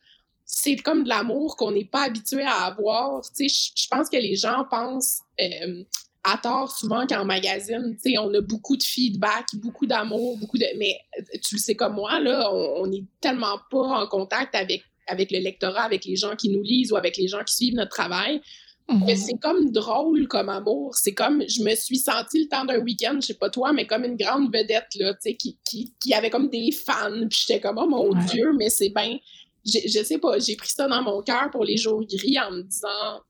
[0.52, 3.22] c'est comme de l'amour qu'on n'est pas habitué à avoir.
[3.36, 5.84] Tu sais, je pense que les gens pensent euh,
[6.24, 10.58] à tort souvent qu'en magazine, tu sais, on a beaucoup de feedback, beaucoup d'amour, beaucoup
[10.58, 10.66] de...
[10.80, 10.98] Mais
[11.44, 15.38] tu le sais comme moi, là, on n'est tellement pas en contact avec, avec le
[15.38, 18.42] lectorat, avec les gens qui nous lisent ou avec les gens qui suivent notre travail
[18.90, 19.16] Mhm.
[19.16, 20.96] c'est comme drôle comme amour.
[20.96, 23.86] C'est comme, je me suis sentie le temps d'un week-end, je sais pas toi, mais
[23.86, 27.28] comme une grande vedette, là, tu sais, qui, qui, qui avait comme des fans.
[27.30, 28.26] Puis j'étais comme, oh mon Ouais.
[28.32, 29.20] Dieu, mais c'est bien.
[29.66, 32.64] Je sais pas, j'ai pris ça dans mon cœur pour les jours gris en me
[32.64, 33.22] disant,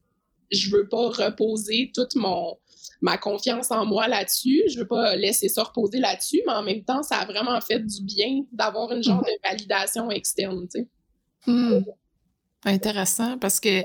[0.51, 2.57] je veux pas reposer toute mon
[3.01, 4.63] ma confiance en moi là-dessus.
[4.69, 7.80] Je veux pas laisser ça reposer là-dessus, mais en même temps, ça a vraiment fait
[7.80, 10.88] du bien d'avoir une genre de validation externe, tu sais.
[11.47, 11.80] Hmm.
[12.65, 13.84] Intéressant parce que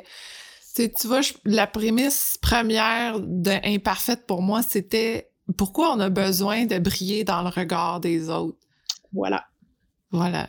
[0.74, 6.66] tu vois, je- la prémisse première de Imparfaite pour moi, c'était pourquoi on a besoin
[6.66, 8.58] de briller dans le regard des autres?
[9.12, 9.44] Voilà.
[10.10, 10.48] Voilà.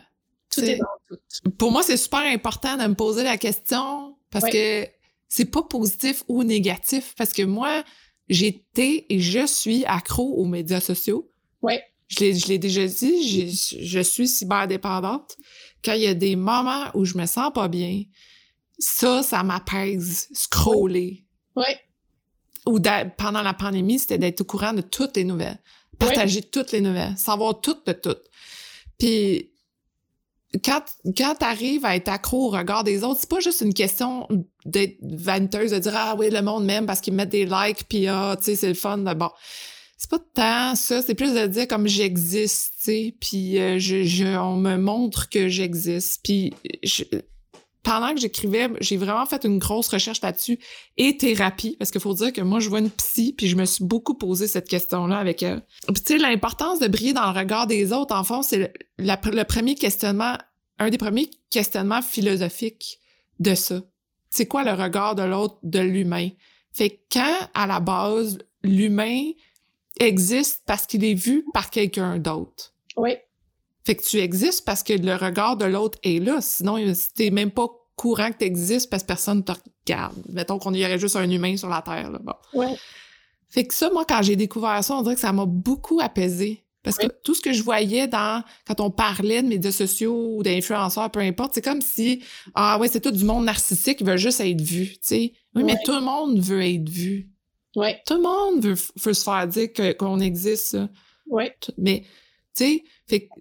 [0.55, 1.51] Tout Tu sais, est dans tout.
[1.57, 4.87] Pour moi, c'est super important de me poser la question parce que
[5.27, 7.83] c'est pas positif ou négatif parce que moi,
[8.29, 11.29] j'étais et je suis accro aux médias sociaux.
[11.61, 11.83] Ouais.
[12.07, 15.35] Je l'ai, déjà dit, je suis cyberdépendante.
[15.83, 18.03] Quand il y a des moments où je me sens pas bien,
[18.79, 20.27] ça, ça m'apaise.
[20.33, 21.25] Scroller.
[21.55, 21.79] Ouais.
[22.67, 25.59] Ou d'a- pendant la pandémie, c'était d'être au courant de toutes les nouvelles.
[25.97, 27.17] Partager toutes les nouvelles.
[27.17, 28.23] Savoir toutes de toutes.
[28.97, 29.51] Puis,
[30.63, 30.81] quand,
[31.17, 34.27] quand t'arrives à être accro au regard des autres, c'est pas juste une question
[34.65, 38.07] d'être vaniteuse, de dire «Ah oui, le monde m'aime parce qu'ils mettent des likes, puis
[38.07, 39.29] ah, tu sais, c'est le fun.» Bon,
[39.97, 44.03] c'est pas tant ça, c'est plus de dire comme j'existe, tu sais, puis euh, je,
[44.03, 46.19] je, on me montre que j'existe.
[46.23, 46.53] Puis,
[46.83, 47.03] je-
[47.85, 50.57] pendant que j'écrivais, j'ai vraiment fait une grosse recherche là-dessus
[50.97, 53.63] et thérapie, parce qu'il faut dire que moi, je vois une psy, puis je me
[53.63, 55.61] suis beaucoup posé cette question-là avec elle.
[55.93, 58.69] Puis tu sais, l'importance de briller dans le regard des autres, en fond, c'est le,
[58.97, 60.35] le premier questionnement,
[60.79, 62.99] un des premiers questionnements philosophiques
[63.39, 63.81] de ça.
[64.31, 66.29] C'est quoi le regard de l'autre, de l'humain?
[66.73, 69.29] Fait que quand, à la base, l'humain
[69.99, 72.73] existe parce qu'il est vu par quelqu'un d'autre.
[72.97, 73.24] Ouais.
[73.85, 76.39] Fait que tu existes parce que le regard de l'autre est là.
[76.41, 76.77] Sinon,
[77.15, 79.51] t'es même pas courant que t'existes parce que personne te
[79.87, 80.15] regarde.
[80.29, 82.09] Mettons qu'on y aurait juste un humain sur la Terre.
[82.11, 82.19] Là.
[82.21, 82.33] Bon.
[82.59, 82.75] Ouais.
[83.47, 86.63] Fait que ça, moi, quand j'ai découvert ça, on dirait que ça m'a beaucoup apaisé.
[86.83, 87.11] Parce que Oui.
[87.23, 91.19] tout ce que je voyais dans quand on parlait de médias sociaux ou d'influenceurs, peu
[91.19, 92.21] importe, c'est comme si
[92.53, 95.33] ah ouais, c'est tout du monde narcissique qui veut juste être vu, tu sais.
[95.55, 97.29] Oui, mais tout le monde veut être vu.
[97.75, 97.99] Ouais.
[98.05, 100.65] Tout le monde veut, veut se faire dire qu'on existe.
[100.67, 100.89] ça.
[101.59, 102.03] Tout- Mais,
[102.55, 102.83] tu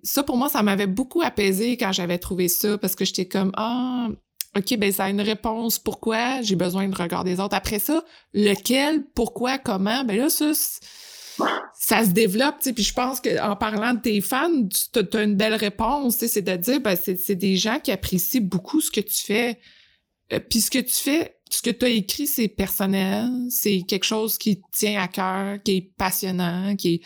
[0.02, 3.52] ça, pour moi, ça m'avait beaucoup apaisé quand j'avais trouvé ça parce que j'étais comme,
[3.56, 4.08] ah,
[4.56, 5.78] OK, ben, ça a une réponse.
[5.78, 6.42] Pourquoi?
[6.42, 7.56] J'ai besoin de regard des autres?
[7.56, 10.04] Après ça, lequel, pourquoi, comment?
[10.04, 10.52] Ben là, ça,
[11.74, 12.72] ça se développe, tu sais.
[12.72, 16.56] Puis je pense qu'en parlant de tes fans, tu as une belle réponse, c'est de
[16.56, 19.58] dire, ben, c'est des gens qui apprécient beaucoup ce que tu fais.
[20.34, 24.04] Euh, Puis ce que tu fais, ce que tu as écrit, c'est personnel, c'est quelque
[24.04, 27.00] chose qui te tient à cœur, qui est passionnant, qui est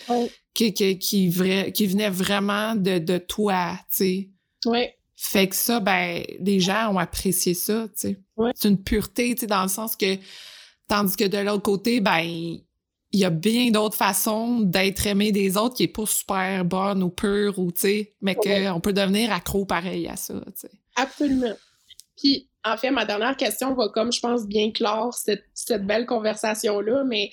[0.55, 4.29] qui, qui, qui, vrai, qui venait vraiment de, de toi, tu sais.
[4.67, 4.95] Ouais.
[5.15, 8.19] Fait que ça, ben, les gens ont apprécié ça, tu sais.
[8.55, 10.17] C'est une pureté, tu sais, dans le sens que,
[10.89, 15.57] tandis que de l'autre côté, ben, il y a bien d'autres façons d'être aimé des
[15.57, 19.33] autres qui est pas super bonne ou pure ou, tu sais, mais qu'on peut devenir
[19.33, 20.71] accro pareil à ça, tu sais.
[20.97, 21.55] Absolument.
[22.19, 26.07] Puis, en fait, ma dernière question va comme, je pense, bien clore cette, cette belle
[26.07, 27.31] conversation-là, mais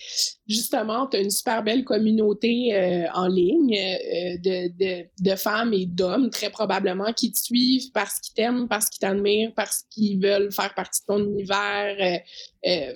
[0.47, 5.73] justement, tu as une super belle communauté euh, en ligne euh, de, de, de femmes
[5.73, 10.21] et d'hommes, très probablement, qui te suivent parce qu'ils t'aiment, parce qu'ils t'admirent, parce qu'ils
[10.21, 12.21] veulent faire partie de ton univers.
[12.67, 12.93] Euh,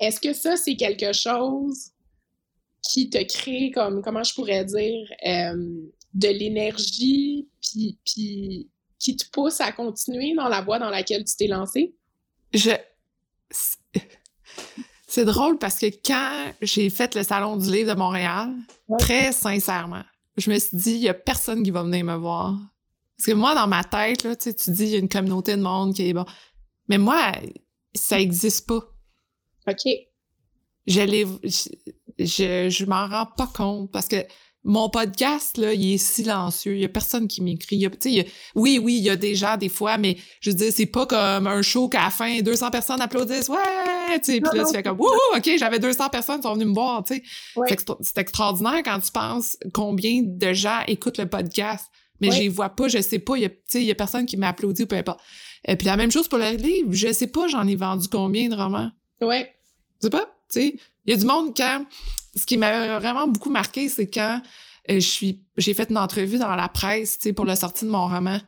[0.00, 1.92] Est-ce que ça, c'est quelque chose
[2.82, 5.06] qui te crée comme, comment je pourrais dire,
[6.14, 8.68] de l'énergie, puis
[8.98, 11.94] qui te pousse à continuer dans la voie dans laquelle tu t'es lancé?
[12.52, 12.70] Je.
[13.50, 18.54] c'est- drôle parce que quand j'ai fait le Salon du Livre de Montréal,
[18.88, 18.98] Ouais.
[18.98, 20.04] très sincèrement,
[20.36, 22.56] je me suis dit, il y a personne qui va venir me voir.
[23.16, 25.08] Parce que moi, dans ma tête, là, tu sais, tu dis, il y a une
[25.08, 26.24] communauté de monde qui est bon.
[26.88, 27.32] Mais moi,
[27.94, 28.80] ça existe pas.
[29.66, 29.92] OK.
[30.86, 31.68] Je l'ai, je,
[32.24, 34.24] je, je m'en rends pas compte parce que
[34.68, 36.74] mon podcast, là, il est silencieux.
[36.76, 37.88] Il y a personne qui m'écrit.
[38.54, 41.06] Oui, oui, il y a des gens des fois, mais je veux dire, c'est pas
[41.06, 43.48] comme un show qu'à la fin, 200 personnes applaudissent.
[43.48, 43.56] Ouais!
[44.22, 46.54] Tu sais, Non, puis là, tu fais comme, wouhou, OK, j'avais 200 personnes qui sont
[46.54, 47.22] venues me voir, tu sais.
[47.56, 47.66] Ouais.
[47.68, 51.86] C'est extra- C'est extraordinaire quand tu penses combien de gens écoutent le podcast.
[52.20, 52.36] Mais Ouais.
[52.36, 54.82] je les vois pas, je sais pas, il y a, y personne qui m'a applaudi
[54.82, 55.20] ou peu importe.
[55.66, 58.48] Et puis la même chose pour le livre, je sais pas, j'en ai vendu combien
[58.48, 58.90] de romans.
[59.20, 59.54] Ouais.
[60.02, 60.76] Je sais pas, tu sais.
[61.08, 61.84] Il y a du monde quand.
[62.36, 64.40] Ce qui m'a vraiment beaucoup marqué, c'est quand
[64.90, 67.84] euh, je suis, j'ai fait une entrevue dans la presse, tu sais, pour la sortie
[67.86, 68.38] de mon roman.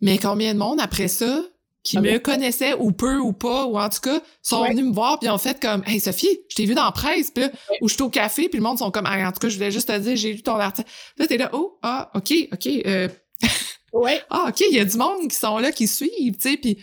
[0.00, 1.42] Mais combien de monde après ça,
[1.82, 2.18] qui Ah me bon?
[2.20, 4.70] connaissait ou peu ou pas, ou en tout cas, sont Ouais.
[4.70, 7.30] venus me voir puis ont fait comme Hey Sophie, je t'ai vu dans la presse,
[7.32, 7.50] puis là,
[7.80, 9.70] ou je suis au café, puis le monde sont comme en tout cas, je voulais
[9.72, 10.88] juste te dire, j'ai lu ton article.
[11.16, 13.08] Là, t'es là, oh, ah, ok, ok, euh,
[13.92, 14.22] Ouais.
[14.30, 16.78] ah, ok, il y a du monde qui sont là, qui suivent, tu sais, puis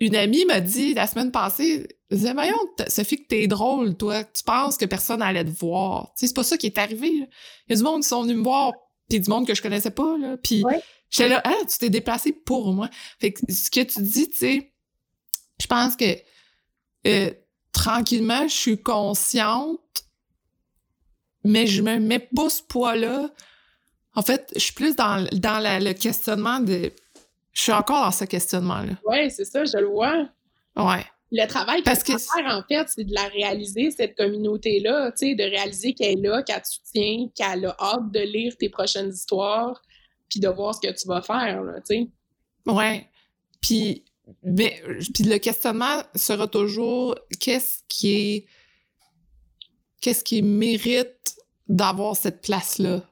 [0.00, 2.58] Une amie m'a dit la semaine passée, elle disait, voyons,
[2.88, 4.24] Sophie, que t'es drôle, toi.
[4.24, 6.12] Tu penses que personne allait te voir.
[6.14, 7.08] Tu sais, c'est pas ça qui est arrivé.
[7.08, 7.28] Il
[7.68, 8.72] y a du monde qui sont venus me voir,
[9.08, 10.36] puis du monde que je connaissais pas, là.
[10.36, 10.64] Puis
[11.10, 12.88] j'étais là, ah, tu t'es déplacé pour moi.
[13.20, 14.72] Fait que ce que tu dis, tu sais,
[15.60, 16.16] je pense que
[17.06, 17.30] euh,
[17.72, 20.04] tranquillement, je suis consciente,
[21.44, 23.30] mais je me mets pas ce poids-là.
[24.14, 26.92] En fait, je suis plus dans, dans le questionnement de.
[27.58, 28.92] Je suis encore dans ce questionnement-là.
[29.04, 30.28] Oui, c'est ça, je le vois.
[30.76, 31.04] Ouais.
[31.32, 35.34] Le travail que tu faire, en fait, c'est de la réaliser, cette communauté-là, tu sais,
[35.34, 39.10] de réaliser qu'elle est là, qu'elle te soutient, qu'elle a hâte de lire tes prochaines
[39.10, 39.82] histoires,
[40.30, 42.08] puis de voir ce que tu vas faire, tu sais.
[42.64, 43.08] Ouais.
[43.60, 44.04] Puis
[44.44, 44.80] mais
[45.12, 48.46] puis le questionnement sera toujours qu'est-ce qui est
[50.00, 51.34] qu'est-ce qui mérite
[51.66, 53.02] d'avoir cette place-là?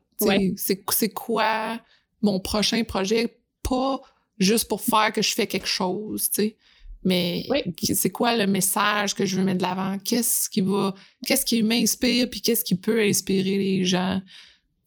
[0.56, 1.80] C'est quoi
[2.22, 4.00] mon prochain projet, pas
[4.38, 6.56] juste pour faire que je fais quelque chose, sais.
[7.04, 7.46] mais
[7.82, 9.98] c'est quoi le message que je veux mettre de l'avant?
[9.98, 10.94] Qu'est-ce qui va,
[11.26, 14.20] qu'est-ce qui m'inspire, puis qu'est-ce qui peut inspirer les gens?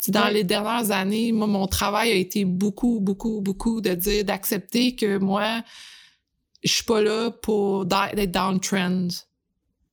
[0.07, 4.95] dans les dernières années, moi, mon travail a été beaucoup, beaucoup, beaucoup de dire, d'accepter
[4.95, 5.61] que moi,
[6.63, 9.07] je suis pas là pour être dans le trend.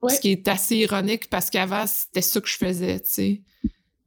[0.08, 3.42] Ce qui est assez ironique parce qu'avant, c'était ça que je faisais, tu sais.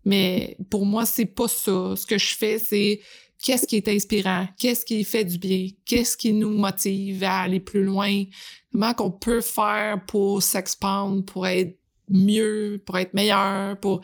[0.05, 1.95] Mais pour moi, c'est pas ça.
[1.97, 3.01] Ce que je fais, c'est
[3.41, 7.59] qu'est-ce qui est inspirant, qu'est-ce qui fait du bien, qu'est-ce qui nous motive à aller
[7.59, 8.23] plus loin,
[8.71, 11.77] comment qu'on peut faire pour s'expandre, pour être
[12.09, 14.01] mieux, pour être meilleur, pour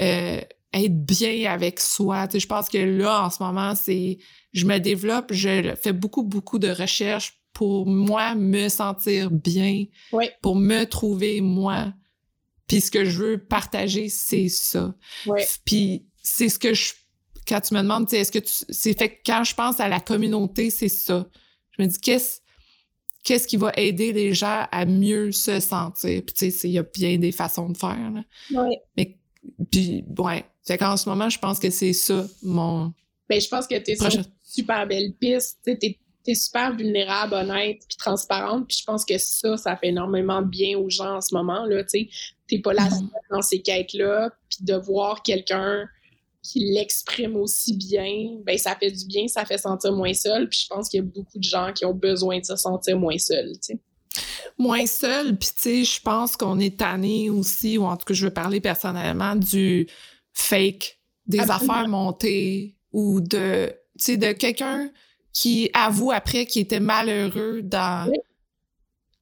[0.00, 0.40] euh,
[0.72, 2.28] être bien avec soi?
[2.28, 4.18] Tu sais, je pense que là, en ce moment, c'est
[4.52, 9.86] je me développe, je fais beaucoup, beaucoup de recherches pour moi me sentir bien,
[10.42, 11.92] pour me trouver moi.
[12.68, 14.94] Puis ce que je veux partager, c'est ça.
[15.64, 16.92] Puis c'est ce que je
[17.48, 20.00] quand tu me demandes, est-ce que tu c'est fait que quand je pense à la
[20.00, 21.26] communauté, c'est ça.
[21.70, 22.40] Je me dis qu'est-ce
[23.24, 26.22] qu'est-ce qui va aider les gens à mieux se sentir?
[26.24, 28.10] Puis tu sais, il y a bien des façons de faire.
[28.12, 28.64] Là.
[28.96, 29.18] Mais
[29.70, 32.92] puis ouais, fait qu'en ce moment, je pense que c'est ça mon
[33.28, 35.58] ben, je pense que tu es sur une super belle piste.
[35.64, 35.78] Tu
[36.24, 38.66] t'es super vulnérable, honnête, puis transparente.
[38.68, 41.64] Puis je pense que ça, ça fait énormément bien aux gens en ce moment.
[41.66, 41.84] là.
[41.84, 42.08] Tu
[42.48, 43.10] t'es pas là mm-hmm.
[43.30, 45.86] dans ces quêtes-là, puis de voir quelqu'un
[46.48, 50.48] qui l'exprime aussi bien, ben ça fait du bien, ça fait sentir moins seul.
[50.48, 52.98] Puis je pense qu'il y a beaucoup de gens qui ont besoin de se sentir
[52.98, 53.52] moins seul.
[53.62, 53.78] Tu
[54.56, 58.14] Moins seul, puis tu sais, je pense qu'on est tanné aussi, ou en tout cas,
[58.14, 59.86] je veux parler personnellement du
[60.32, 63.68] fake, des affaires montées, ou de,
[63.98, 64.90] tu sais, de quelqu'un
[65.32, 68.10] qui avoue après qu'il était malheureux dans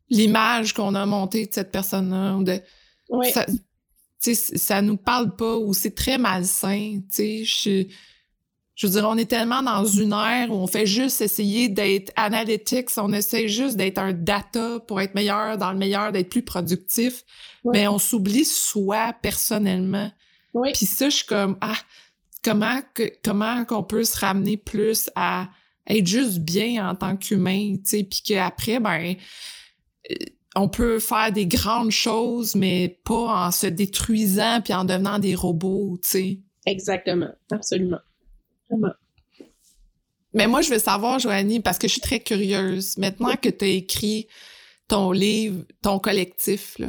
[0.08, 2.38] l'image qu'on a montée de cette personne-là.
[2.42, 2.60] De,
[3.30, 3.44] ça,
[4.20, 7.00] ça nous parle pas ou c'est très malsain.
[7.16, 7.86] Je,
[8.74, 12.12] je veux dire, on est tellement dans une ère où on fait juste essayer d'être
[12.16, 16.42] analytics, on essaie juste d'être un data pour être meilleur dans le meilleur, d'être plus
[16.42, 17.24] productif,
[17.64, 20.10] mais on s'oublie soi personnellement.
[20.74, 21.76] Puis ça, je suis comme, ah,
[22.42, 25.48] comment que, comment qu'on peut se ramener plus à
[25.88, 29.14] être juste bien en tant qu'humain, tu sais, puis qu'après, ben,
[30.10, 30.14] euh,
[30.56, 35.34] on peut faire des grandes choses, mais pas en se détruisant puis en devenant des
[35.34, 36.40] robots, tu sais.
[36.64, 38.00] Exactement, absolument.
[38.68, 38.94] Vraiment.
[40.32, 42.96] Mais moi, je veux savoir, Joanie, parce que je suis très curieuse.
[42.98, 44.26] Maintenant que tu as écrit
[44.88, 46.88] ton livre, ton collectif, là.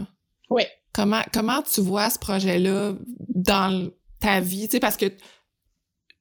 [0.50, 0.64] Oui.
[0.94, 2.94] Comment, comment tu vois ce projet-là
[3.30, 3.90] dans
[4.20, 4.66] ta vie?
[4.66, 5.12] Tu sais, parce que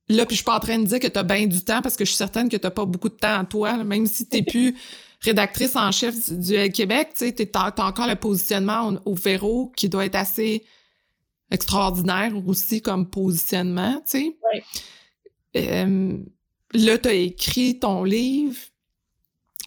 [0.09, 1.83] Là, puis je suis pas en train de dire que tu as bien du temps
[1.83, 4.29] parce que je suis certaine que tu pas beaucoup de temps à toi, même si
[4.29, 4.77] tu plus
[5.21, 9.89] rédactrice en chef du, Québec, tu sais, tu as, encore le positionnement au, Véro qui
[9.89, 10.65] doit être assez
[11.51, 14.37] extraordinaire aussi comme positionnement, tu sais.
[14.53, 14.63] Oui.
[15.57, 16.19] Euh,
[16.75, 18.57] là, tu as écrit ton livre.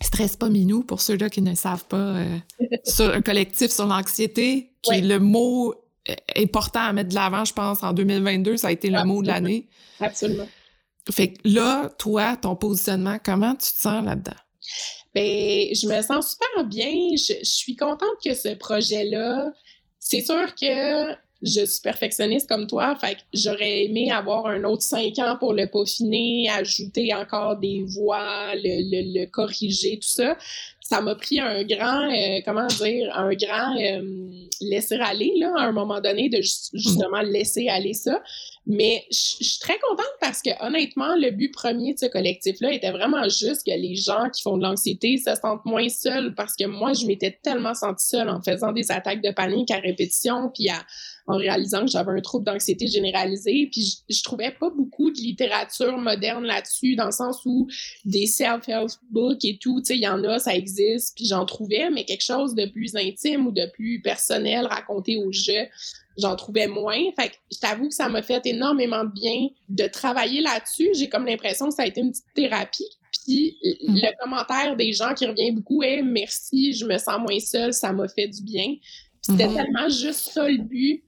[0.01, 2.37] Stress pas Minou, pour ceux-là qui ne savent pas, euh,
[2.85, 5.73] sur un collectif sur l'anxiété, qui est le mot
[6.37, 8.57] important à mettre de l'avant, je pense, en 2022.
[8.57, 9.67] Ça a été le mot de l'année.
[9.99, 10.47] Absolument.
[11.11, 14.37] Fait que là, toi, ton positionnement, comment tu te sens là-dedans?
[15.15, 16.91] Ben, je me sens super bien.
[17.13, 19.51] Je, suis contente que ce projet-là,
[19.99, 24.81] c'est sûr que je suis perfectionniste comme toi, fait que j'aurais aimé avoir un autre
[24.81, 30.37] cinq ans pour le peaufiner, ajouter encore des voix, le, corriger, tout ça.
[30.89, 34.01] Ça m'a pris un grand, euh, comment dire, un grand euh,
[34.59, 38.23] laisser aller, là, à un moment donné, de justement laisser aller ça.
[38.65, 42.91] Mais je suis très contente parce que honnêtement, le but premier de ce collectif-là était
[42.91, 46.65] vraiment juste que les gens qui font de l'anxiété se sentent moins seuls parce que
[46.65, 50.69] moi, je m'étais tellement sentie seule en faisant des attaques de panique à répétition, puis
[51.29, 53.69] en réalisant que j'avais un trouble d'anxiété généralisé.
[53.71, 57.67] Puis je, je, trouvais pas beaucoup de littérature moderne là-dessus, dans le sens où
[58.05, 61.45] des self-help books et tout, tu sais, il y en a, ça existe, puis j'en
[61.45, 65.67] trouvais, mais quelque chose de plus intime ou de plus personnel raconté au jeu
[66.19, 66.99] j'en trouvais moins.
[67.17, 70.89] Fait que je t'avoue que ça m'a fait énormément de bien de travailler là-dessus.
[70.93, 72.89] J'ai comme l'impression que ça a été une petite thérapie.
[73.25, 73.95] Puis mm.
[73.95, 77.93] le commentaire des gens qui revient beaucoup est merci, je me sens moins seule, ça
[77.93, 78.75] m'a fait du bien.
[79.21, 79.55] C'était mm-hmm.
[79.55, 81.03] tellement juste ça le but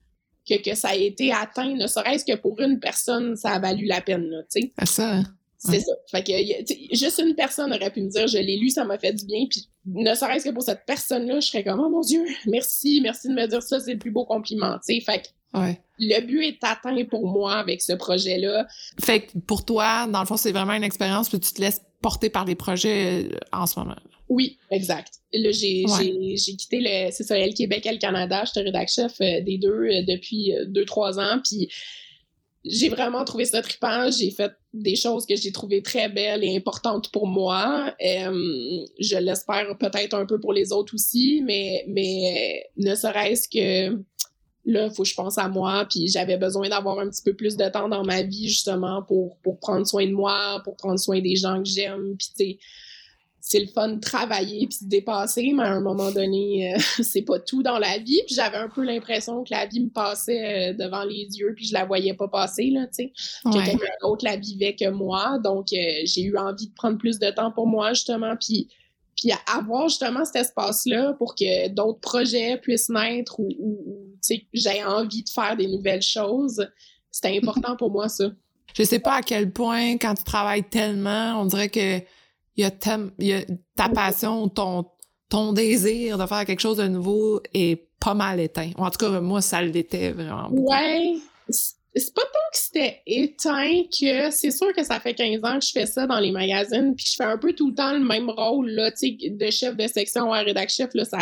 [0.48, 3.86] que, que ça a été atteint, ne serait-ce que pour une personne, ça a valu
[3.86, 4.72] la peine, tu sais.
[4.78, 5.24] Ah, ça, hein?
[5.64, 5.94] C'est ça.
[6.10, 9.14] Fait que juste une personne aurait pu me dire je l'ai lu, ça m'a fait
[9.14, 9.46] du bien.
[9.48, 13.28] Puis ne serait-ce que pour cette personne-là, je serais comme oh mon Dieu, merci, merci
[13.28, 14.80] de me dire ça, c'est le plus beau compliment.
[14.84, 18.68] Fait que le but est atteint pour moi avec ce projet-là.
[18.99, 21.82] Fait que pour toi, dans le fond, c'est vraiment une expérience, puis tu te laisses
[22.02, 23.95] porter par les projets euh, en ce moment.
[24.30, 25.16] Oui, exact.
[25.34, 25.84] Là, j'ai
[26.58, 28.43] quitté le, c'est ça, le Québec et le Canada.
[28.45, 31.39] J'étais rédacteur chef euh, des deux euh, depuis deux, trois ans.
[31.43, 31.70] Puis
[32.64, 34.10] j'ai vraiment trouvé ça trippant.
[34.12, 37.93] J'ai fait des choses que j'ai trouvées très belles et importantes pour moi.
[38.02, 43.97] Euh, je l'espère peut-être un peu pour les autres aussi, mais, mais ne serait-ce que
[44.66, 47.34] là, il faut que je pense à moi, puis j'avais besoin d'avoir un petit peu
[47.34, 50.99] plus de temps dans ma vie, justement, pour, pour prendre soin de moi, pour prendre
[50.99, 52.59] soin des gens que j'aime, puis tu sais,
[53.43, 57.24] c'est le fun de travailler puis de dépasser, mais à un moment donné, euh, c'est
[57.24, 58.22] pas tout dans la vie.
[58.28, 61.66] Puis j'avais un peu l'impression que la vie me passait euh, devant les yeux puis
[61.66, 63.14] je la voyais pas passer, là, tu sais.
[63.43, 65.39] Que quelqu'un d'autre la vivait que moi.
[65.43, 68.70] Donc, euh, j'ai eu envie de prendre plus de temps pour moi, justement, puis
[69.22, 73.78] puis avoir justement cet espace-là pour que d'autres projets puissent naître ou, ou,
[74.13, 76.67] tu sais, j'ai envie de faire des nouvelles choses.
[77.11, 78.26] C'était important pour moi, ça.
[78.74, 81.99] Je sais pas à quel point, quand tu travailles tellement, on dirait que
[82.57, 82.72] il y a,
[83.19, 83.41] y a
[83.76, 84.86] ta passion, ton,
[85.30, 88.72] ton désir de faire quelque chose de nouveau est pas mal éteint.
[88.78, 90.49] en tout cas, moi, ça l'était vraiment.
[90.51, 91.17] Ouais.
[91.94, 95.66] C'est pas tant que c'était éteint que c'est sûr que ça fait 15 ans que
[95.66, 98.00] je fais ça dans les magazines, puis je fais un peu tout le temps le
[98.06, 101.18] même rôle, là, tu sais, de chef de section à rédac-chef, là, ça,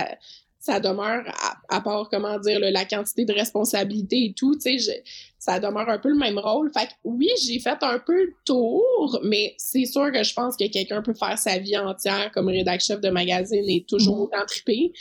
[0.60, 1.24] ça demeure,
[1.70, 5.04] à, part, comment dire, la quantité de responsabilité et tout, tu sais,
[5.40, 6.70] ça demeure un peu le même rôle.
[6.78, 10.58] Fait que oui, j'ai fait un peu le tour, mais c'est sûr que je pense
[10.58, 14.24] que quelqu'un peut faire sa vie entière comme rédacteur de magazine et toujours mm-hmm.
[14.24, 14.92] autant triper.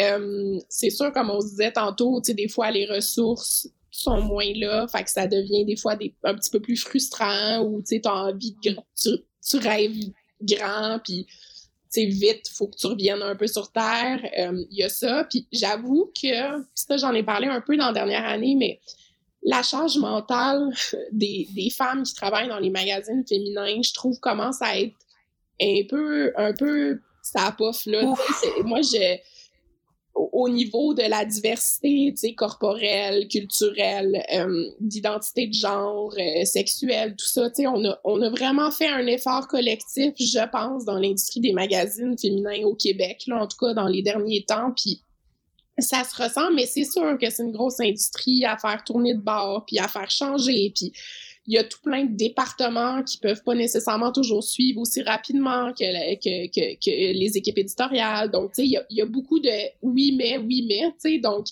[0.00, 3.68] Euh, c'est sûr, comme on se disait tantôt, tu sais, des fois, les ressources
[4.00, 7.60] sont moins là, fait que ça devient des fois des, un petit peu plus frustrant
[7.60, 8.76] ou, tu sais, t'as envie de...
[9.00, 9.10] Tu,
[9.46, 11.26] tu rêves grand, puis
[11.94, 14.20] c'est vite, faut que tu reviennes un peu sur terre.
[14.38, 15.24] Euh, il y a ça.
[15.30, 18.80] Puis j'avoue que, ça, j'en ai parlé un peu dans la dernière année, mais
[19.42, 20.70] la charge mentale
[21.12, 24.96] des, des femmes qui travaillent dans les magazines féminins, je trouve, commence à être
[25.60, 28.02] un peu, un peu, ça pof, là.
[28.64, 29.16] Moi, je,
[30.14, 37.48] au niveau de la diversité corporelle, culturelle, euh, d'identité de genre, euh, sexuelle, tout ça.
[37.66, 42.16] On a, on a vraiment fait un effort collectif, je pense, dans l'industrie des magazines
[42.18, 44.72] féminins au Québec, là, en tout cas dans les derniers temps.
[44.76, 45.02] Puis
[45.78, 49.20] ça se ressent, mais c'est sûr que c'est une grosse industrie à faire tourner de
[49.20, 50.72] bord, puis à faire changer.
[50.74, 50.92] Puis
[51.46, 55.72] il y a tout plein de départements qui peuvent pas nécessairement toujours suivre aussi rapidement
[55.72, 58.30] que, que, que, les équipes éditoriales.
[58.30, 59.50] Donc, tu sais, il y a, y a, beaucoup de
[59.82, 61.46] oui, mais, oui, mais, tu sais, donc,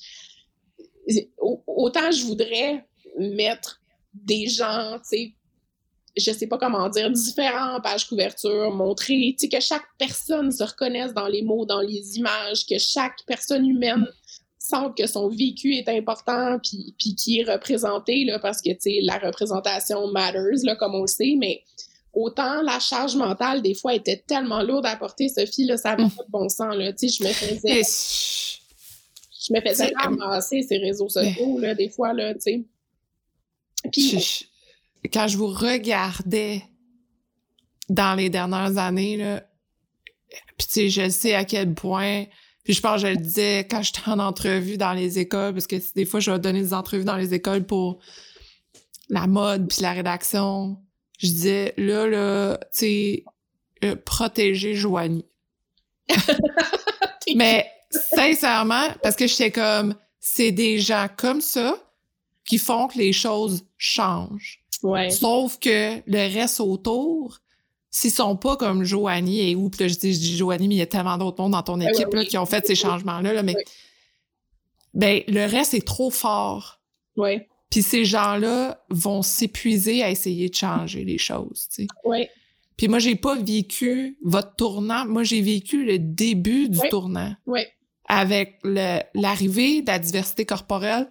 [1.66, 2.86] autant je voudrais
[3.18, 3.80] mettre
[4.14, 5.32] des gens, tu sais,
[6.16, 10.62] je sais pas comment dire, différents pages couverture, montrer, tu sais, que chaque personne se
[10.62, 14.06] reconnaisse dans les mots, dans les images, que chaque personne humaine
[14.96, 18.98] que son vécu est important puis, puis qui est représenté, là, parce que, tu sais,
[19.02, 21.62] la représentation matters, là, comme on le sait, mais
[22.12, 26.08] autant la charge mentale, des fois, était tellement lourde à porter, Sophie, là, ça n'a
[26.08, 27.82] pas de bon sens, là, tu sais, je me faisais...
[29.44, 32.64] Je me faisais ramasser ces réseaux sociaux, là, des fois, là, tu sais.
[33.90, 34.48] Puis...
[35.12, 36.62] Quand je vous regardais
[37.88, 39.44] dans les dernières années, là,
[40.56, 42.26] puis tu sais, je sais à quel point
[42.64, 45.66] puis je pense que je le disais quand j'étais en entrevue dans les écoles, parce
[45.66, 47.98] que des fois, je vais donner des entrevues dans les écoles pour
[49.08, 50.78] la mode puis la rédaction.
[51.18, 53.24] Je disais, là, là, tu sais,
[53.84, 55.26] euh, protéger Joanie.
[57.34, 61.76] Mais sincèrement, parce que j'étais comme, c'est des gens comme ça
[62.44, 64.60] qui font que les choses changent.
[64.82, 65.10] Ouais.
[65.10, 67.40] Sauf que le reste autour,
[67.94, 70.82] s'ils sont pas comme Joanie et ou je dis, je dis Joanie, mais il y
[70.82, 73.42] a tellement d'autres monde dans ton ben équipe là, qui ont fait ces changements-là, là,
[73.42, 73.54] mais
[74.94, 76.80] ben, le reste est trop fort.
[77.16, 77.46] Ouais.
[77.70, 81.86] Puis ces gens-là vont s'épuiser à essayer de changer les choses, tu sais.
[82.04, 82.26] Oui.
[82.78, 85.04] Puis moi, j'ai pas vécu votre tournant.
[85.04, 86.88] Moi, j'ai vécu le début du Oui.
[86.88, 87.60] tournant Oui.
[88.08, 91.08] avec l'arrivée de la diversité corporelle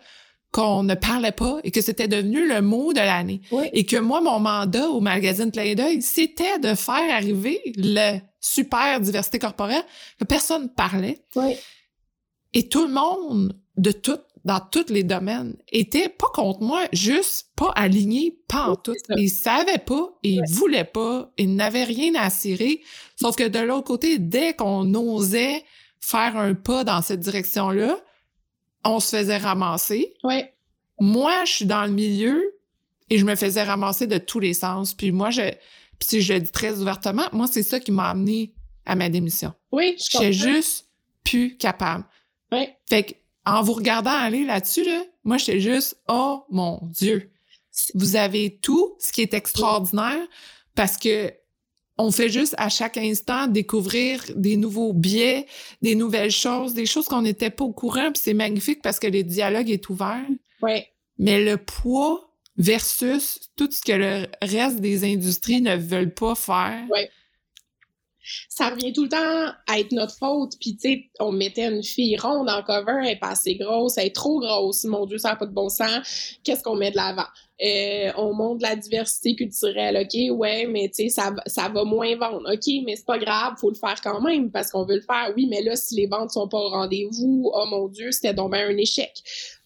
[0.52, 3.42] qu'on ne parlait pas et que c'était devenu le mot de l'année.
[3.52, 3.70] Oui.
[3.74, 9.00] Et que moi, mon mandat au magazine Clin d'œil, c'était de faire arriver le super
[9.00, 9.84] diversité corporelle
[10.20, 11.24] que personne parlait.
[11.36, 11.56] Oui.
[12.54, 17.48] Et tout le monde, de tout, dans tous les domaines, était pas contre moi, juste
[17.56, 18.96] pas aligné, pas en Oui, tout.
[19.16, 22.82] Ils savaient pas, ils voulaient pas, ils n'avaient rien à cirer.
[23.16, 25.64] Sauf que de l'autre côté, dès qu'on osait
[26.02, 27.98] faire un pas dans cette direction-là,
[28.84, 30.14] on se faisait ramasser.
[30.24, 30.44] Oui.
[31.00, 32.56] Moi, je suis dans le milieu
[33.10, 34.94] et je me faisais ramasser de tous les sens.
[34.94, 35.42] Puis moi, je,
[36.00, 38.54] puis si je le dis très ouvertement, moi, c'est ça qui m'a amené
[38.86, 39.54] à ma démission.
[39.72, 40.88] Oui, je J'étais juste
[41.24, 42.06] plus capable.
[42.52, 42.68] Oui.
[42.90, 43.14] Fait que,
[43.46, 47.32] en vous regardant aller là-dessus, là, moi, j'étais juste, oh mon Dieu.
[47.94, 50.28] Vous avez tout, ce qui est extraordinaire,
[50.76, 51.34] parce que
[51.98, 55.46] on fait juste à chaque instant découvrir des nouveaux biais,
[55.82, 59.08] des nouvelles choses, des choses qu'on n'était pas au courant, puis c'est magnifique parce que
[59.08, 60.26] le dialogue est ouvert.
[60.62, 60.84] Oui.
[61.18, 66.86] Mais le poids versus tout ce que le reste des industries ne veulent pas faire.
[66.90, 67.10] Ouais.
[68.50, 70.54] Ça revient tout le temps à être notre faute.
[70.60, 74.08] Puis, tu sais, on mettait une fille ronde en cover, elle pas assez grosse, elle
[74.08, 74.84] est trop grosse.
[74.84, 76.38] Mon Dieu, ça n'a pas de bon sens.
[76.44, 77.28] Qu'est-ce qu'on met de l'avant?
[77.64, 81.32] Euh, on montre la diversité culturelle, OK, ouais, mais tu sais, ça,
[81.70, 82.52] va- moins vendre.
[82.52, 85.32] OK, mais c'est pas grave, faut le faire quand même parce qu'on veut le faire.
[85.36, 88.52] Oui, mais là, si les ventes sont pas au rendez-vous, oh mon Dieu, c'était donc
[88.52, 89.12] ben un échec.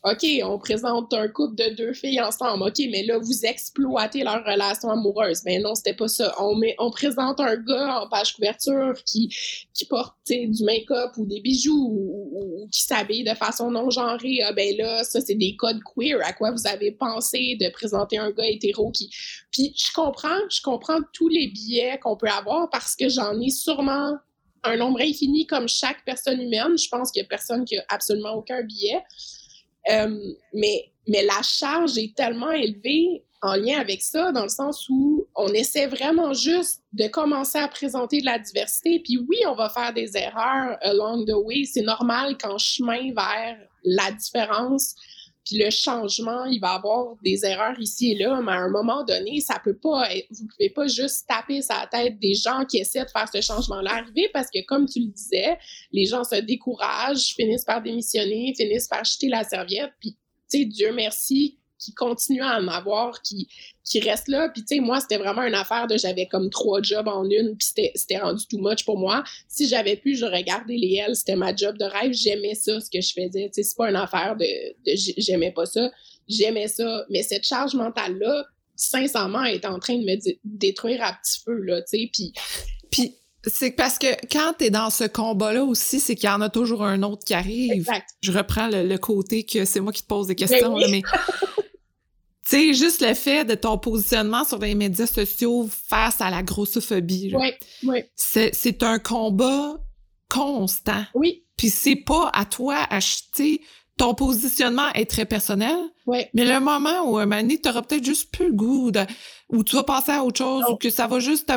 [0.08, 2.62] OK, on présente un couple de deux filles ensemble.
[2.62, 5.41] OK, mais là, vous exploitez leur relation amoureuse.
[5.43, 6.32] Ben non, c'était pas ça.
[6.39, 9.36] On, met, on présente un gars en page couverture qui,
[9.74, 14.43] qui porte du make-up ou des bijoux ou, qui s'habille de façon non genrée.
[14.43, 16.20] Ah, ben là, ça, c'est des codes queer.
[16.24, 19.10] À quoi vous avez pensé de présenter un gars hétéro qui...
[19.49, 23.49] Puis je comprends, je comprends tous les biais qu'on peut avoir parce que j'en ai
[23.49, 24.18] sûrement
[24.66, 26.78] un nombre infini comme chaque personne humaine.
[26.78, 29.01] Je pense qu'il y a personne qui a absolument aucun biais.
[29.89, 34.88] Euh, mais, mais la charge est tellement élevée en lien avec ça, dans le sens
[34.89, 38.99] où on essaie vraiment juste de commencer à présenter de la diversité.
[39.03, 41.63] Puis oui, on va faire des erreurs along the way.
[41.65, 44.95] C'est normal qu'en chemin vers la différence,
[45.46, 49.04] puis le changement, il va avoir des erreurs ici et là, mais à un moment
[49.04, 52.80] donné, ça peut pas être, vous pouvez pas juste taper sa tête des gens qui
[52.80, 55.58] essaient de faire ce changement-là arriver parce que, comme tu le disais,
[55.91, 60.18] les gens se découragent, finissent par démissionner, finissent par jeter la serviette, puis,
[60.50, 63.47] tu sais, Dieu merci, qui continue à en avoir, qui,
[63.83, 64.49] qui reste là.
[64.49, 67.55] Puis, tu sais, moi, c'était vraiment une affaire de j'avais comme trois jobs en une,
[67.55, 69.23] puis c'était- rendu too much pour moi.
[69.47, 72.13] Si j'avais pu, j'aurais gardé les L, c'était ma job de rêve.
[72.13, 73.49] J'aimais ça, ce que je faisais.
[73.53, 74.45] Tu sais, c'est pas une affaire de,
[75.17, 75.91] j'aimais pas ça.
[76.27, 77.05] J'aimais ça.
[77.09, 81.39] Mais cette charge mentale-là, sincèrement, elle est en train de me dé- détruire à petit
[81.45, 82.09] feu, là, tu sais.
[82.11, 82.33] Puis,
[82.91, 83.13] Puis
[83.47, 86.83] c'est parce que quand t'es dans ce combat-là aussi, c'est qu'il y en a toujours
[86.83, 87.71] un autre qui arrive.
[87.73, 88.09] exact.
[88.21, 90.81] Je reprends le, le côté que c'est moi qui te pose des questions, oui.
[90.81, 91.01] là, mais
[92.46, 96.43] tu sais, juste le fait de ton positionnement sur les médias sociaux face à la
[96.43, 97.52] grossophobie, là, Oui,
[97.84, 99.78] oui, c'est c'est un combat
[100.30, 101.04] constant.
[101.14, 103.62] oui, Puis c'est pas à toi acheter
[103.98, 106.26] ton positionnement est très personnel, oui.
[106.34, 109.00] mais le moment où un moment donné, t'auras peut-être juste plus le goût de,
[109.48, 110.74] ou tu vas passer à autre chose, Non.
[110.74, 111.50] ou que ça va juste,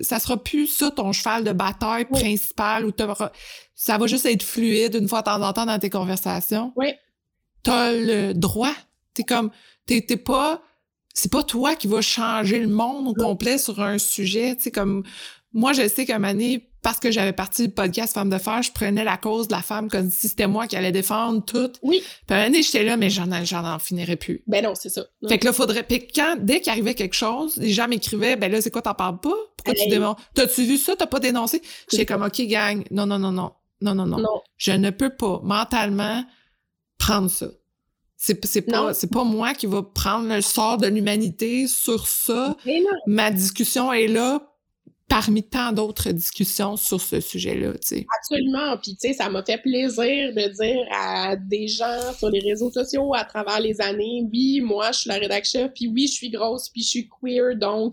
[0.00, 2.20] ça sera plus ça ton cheval de bataille Oui.
[2.20, 3.32] principal, ou t'auras-
[3.74, 6.72] ça va juste être fluide une fois de temps en temps dans tes conversations.
[6.76, 6.92] Oui.
[7.64, 8.72] T'as le droit.
[9.14, 9.50] T'es comme,
[9.86, 10.62] t'es, pas,
[11.12, 14.70] c'est pas toi qui va changer le monde au complet sur un sujet, tu sais,
[14.70, 15.02] comme,
[15.52, 18.70] moi, je sais qu'à donné, parce que j'avais parti du podcast Femme de Fer, je
[18.70, 21.72] prenais la cause de la femme comme si c'était moi qui allais défendre tout.
[21.82, 22.02] Oui.
[22.26, 24.42] Puis à un j'étais là, mais j'en, j'en en finirais plus.
[24.46, 25.02] Ben non, c'est ça.
[25.26, 25.82] Fait que là, faudrait.
[25.82, 28.94] Puis quand, dès qu'il arrivait quelque chose, les gens m'écrivaient, ben là, c'est quoi, t'en
[28.94, 29.34] parles pas?
[29.56, 30.16] Pourquoi tu dénonces?
[30.34, 30.94] T'as-tu vu ça?
[30.94, 31.62] T'as pas dénoncé?
[31.90, 34.06] J'étais comme, OK, gang, non, non, non, non, non, non.
[34.06, 34.42] non.
[34.58, 36.22] Je ne peux pas mentalement
[36.98, 37.46] prendre ça.
[38.26, 42.56] C'est, pas, c'est pas moi qui va prendre le sort de l'humanité sur ça.
[43.06, 44.40] Ma discussion est là
[45.10, 47.72] parmi tant d'autres discussions sur ce sujet-là.
[47.74, 48.78] Absolument.
[48.82, 52.70] Puis, tu sais, ça m'a fait plaisir de dire à des gens sur les réseaux
[52.70, 56.30] sociaux à travers les années, oui, moi, je suis la rédaction, puis oui, je suis
[56.30, 57.92] grosse, puis je suis queer, donc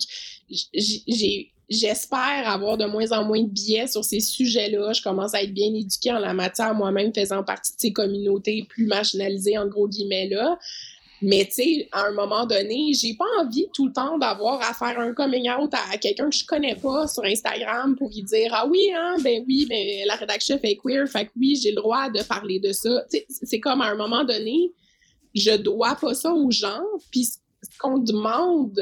[0.50, 4.91] j'ai j'espère avoir de moins en moins de biais sur ces sujets-là.
[4.93, 8.65] Je commence à être bien éduquée en la matière, moi-même faisant partie de ces communautés
[8.69, 10.59] plus marginalisées, en gros guillemets, là.
[11.24, 14.74] Mais tu sais, à un moment donné, j'ai pas envie tout le temps d'avoir à
[14.74, 18.51] faire un coming out à quelqu'un que je connais pas sur Instagram pour lui dire
[18.53, 21.76] ah oui hein ben oui ben la rédaction fait queer fait que oui j'ai le
[21.76, 23.05] droit de parler de ça.
[23.28, 24.74] C'est comme à un moment donné
[25.36, 26.82] je dois pas ça aux gens.
[27.11, 27.39] Puis ce
[27.78, 28.82] qu'on demande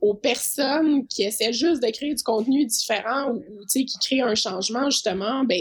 [0.00, 4.90] aux personnes qui essaient juste de créer du contenu différent ou, qui créent un changement,
[4.90, 5.60] justement, ben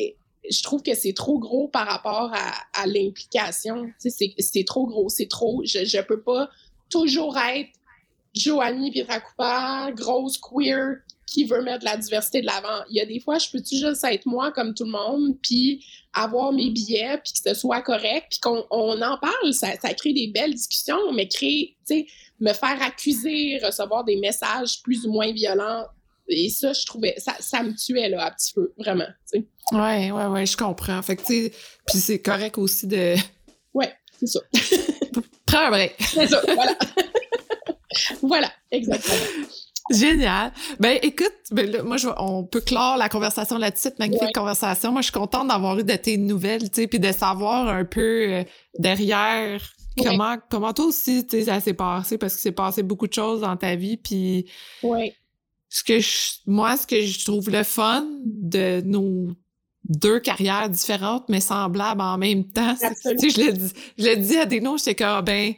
[0.49, 3.91] je trouve que c'est trop gros par rapport à, l'implication.
[3.99, 5.61] C'est trop gros, c'est trop.
[5.65, 6.49] Je, je peux pas
[6.89, 7.69] toujours être
[8.33, 10.97] Joanie Pietracoupa, grosse queer,
[11.29, 12.83] qui veut mettre la diversité de l'avant.
[12.89, 15.85] Il y a des fois, je peux-tu juste être moi comme tout le monde, puis
[16.13, 19.93] avoir mes billets, puis que ce soit correct, puis qu'on on en parle, ça, ça,
[19.93, 22.05] crée des belles discussions, mais créer, tu sais,
[22.39, 25.85] me faire accuser, recevoir des messages plus ou moins violents,
[26.27, 29.47] et ça, je trouvais, ça, ça me tuait, là, un petit peu, vraiment, tu sais.
[29.71, 30.99] Ouais, ouais, ouais, je comprends.
[31.03, 31.51] Fait que, tu sais,
[31.85, 33.15] puis c'est correct aussi de...
[33.73, 34.39] Ouais, c'est ça.
[35.45, 35.95] Prends un break.
[35.99, 36.75] C'est ça, voilà.
[38.23, 39.15] voilà, exactement.
[39.89, 40.51] Génial.
[40.79, 44.91] Ben écoute, ben, moi je, on peut clore la conversation là-dessus, magnifique conversation.
[44.91, 47.85] Moi je suis contente d'avoir eu de tes nouvelles, tu sais, puis de savoir un
[47.85, 48.43] peu euh,
[48.77, 49.61] derrière
[49.97, 53.13] comment comment toi aussi, tu sais, ça s'est passé parce que c'est passé beaucoup de
[53.13, 54.49] choses dans ta vie, puis
[54.83, 55.15] ouais.
[55.69, 59.29] ce que je, moi ce que je trouve le fun de nos
[59.85, 64.17] deux carrières différentes mais semblables en même temps, tu sais, je l'ai dit, je l'ai
[64.17, 65.53] dit à des noms, j'étais comme ben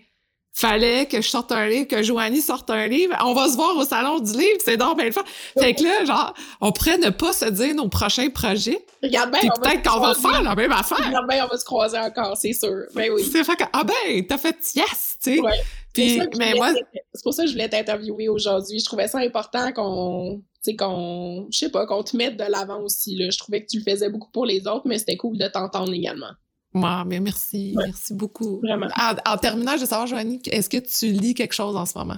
[0.53, 3.15] fallait que je sorte un livre, que Joanie sorte un livre.
[3.23, 5.23] On va se voir au salon du livre, c'est donc bien le fun.
[5.57, 8.85] Fait que là, genre, on pourrait ne pas se dire nos prochains projets.
[9.01, 11.05] Regarde bien, peut-être qu'on va faire la même affaire.
[11.05, 12.83] Regarde bien, on va se croiser encore, c'est sûr.
[12.93, 13.23] Ben oui.
[13.31, 15.39] C'est fait que, ah ben, t'as fait yes, tu sais.
[15.39, 15.59] Ouais.
[15.93, 16.71] Puis, mais moi...
[17.13, 18.79] C'est pour ça que je voulais t'interviewer aujourd'hui.
[18.79, 22.43] Je trouvais ça important qu'on tu sais, qu'on, je sais pas, qu'on te mette de
[22.43, 23.31] l'avant aussi, là.
[23.31, 25.91] Je trouvais que tu le faisais beaucoup pour les autres, mais c'était cool de t'entendre
[25.91, 26.29] également.
[26.73, 28.61] Moi, mais merci, merci beaucoup.
[28.61, 28.87] Vraiment.
[29.25, 32.17] En, terminant, je veux savoir, Joanie, est-ce que tu lis quelque chose en ce moment?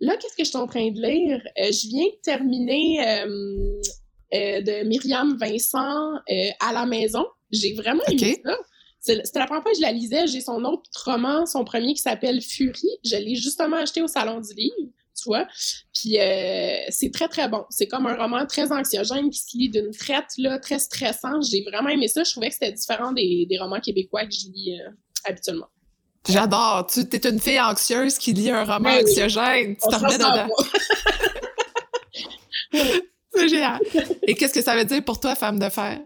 [0.00, 1.40] Là, qu'est-ce que je suis en train de lire?
[1.58, 3.80] Euh, je viens de terminer euh,
[4.34, 6.12] euh, de Myriam Vincent
[6.60, 7.24] à la maison.
[7.50, 8.56] J'ai vraiment aimé ça.
[9.00, 10.26] C'était la première fois que je la lisais.
[10.26, 12.88] J'ai son autre roman, son premier qui s'appelle Fury.
[13.04, 14.90] Je l'ai justement acheté au Salon du Livre
[15.94, 17.64] Puis euh, c'est très, très bon.
[17.70, 21.40] C'est comme un roman très anxiogène qui se lit d'une traite, là, très stressant.
[21.42, 22.24] J'ai vraiment aimé ça.
[22.24, 24.90] Je trouvais que c'était différent des, des, romans québécois que je lis euh,
[25.24, 25.68] habituellement.
[26.28, 26.86] J'adore.
[26.92, 29.76] Tu es une fille anxieuse qui lit un roman ben anxiogène.
[29.76, 30.48] Tu te remets dedans.
[33.36, 33.80] C'est génial.
[34.26, 36.00] Et qu'est-ce que ça veut dire pour toi, femme de fer?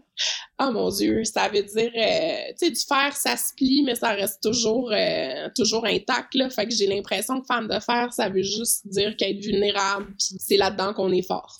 [0.61, 3.95] Oh mon Dieu, ça veut dire, euh, tu sais, du fer, ça se plie, mais
[3.95, 6.49] ça reste toujours, euh, toujours intact, là.
[6.49, 10.35] Fait que j'ai l'impression que femme de fer, ça veut juste dire qu'être vulnérable, puis
[10.39, 11.57] c'est là-dedans qu'on est fort.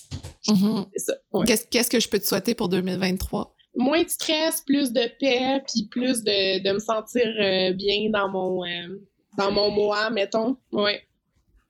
[0.48, 0.86] Mm-hmm.
[0.96, 1.66] C'est ça.
[1.70, 3.56] Qu'est-ce que je peux te souhaiter pour 2023?
[3.76, 8.30] Moins de stress, plus de paix, puis plus de, de me sentir euh, bien dans
[8.30, 8.64] mon,
[9.38, 10.58] dans mon moi, mettons.
[10.72, 11.02] Ouais.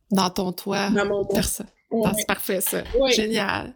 [0.10, 0.90] Dans ton toit.
[0.90, 1.42] Dans mon moi.
[2.18, 2.84] C'est parfait, ça.
[3.10, 3.76] Génial.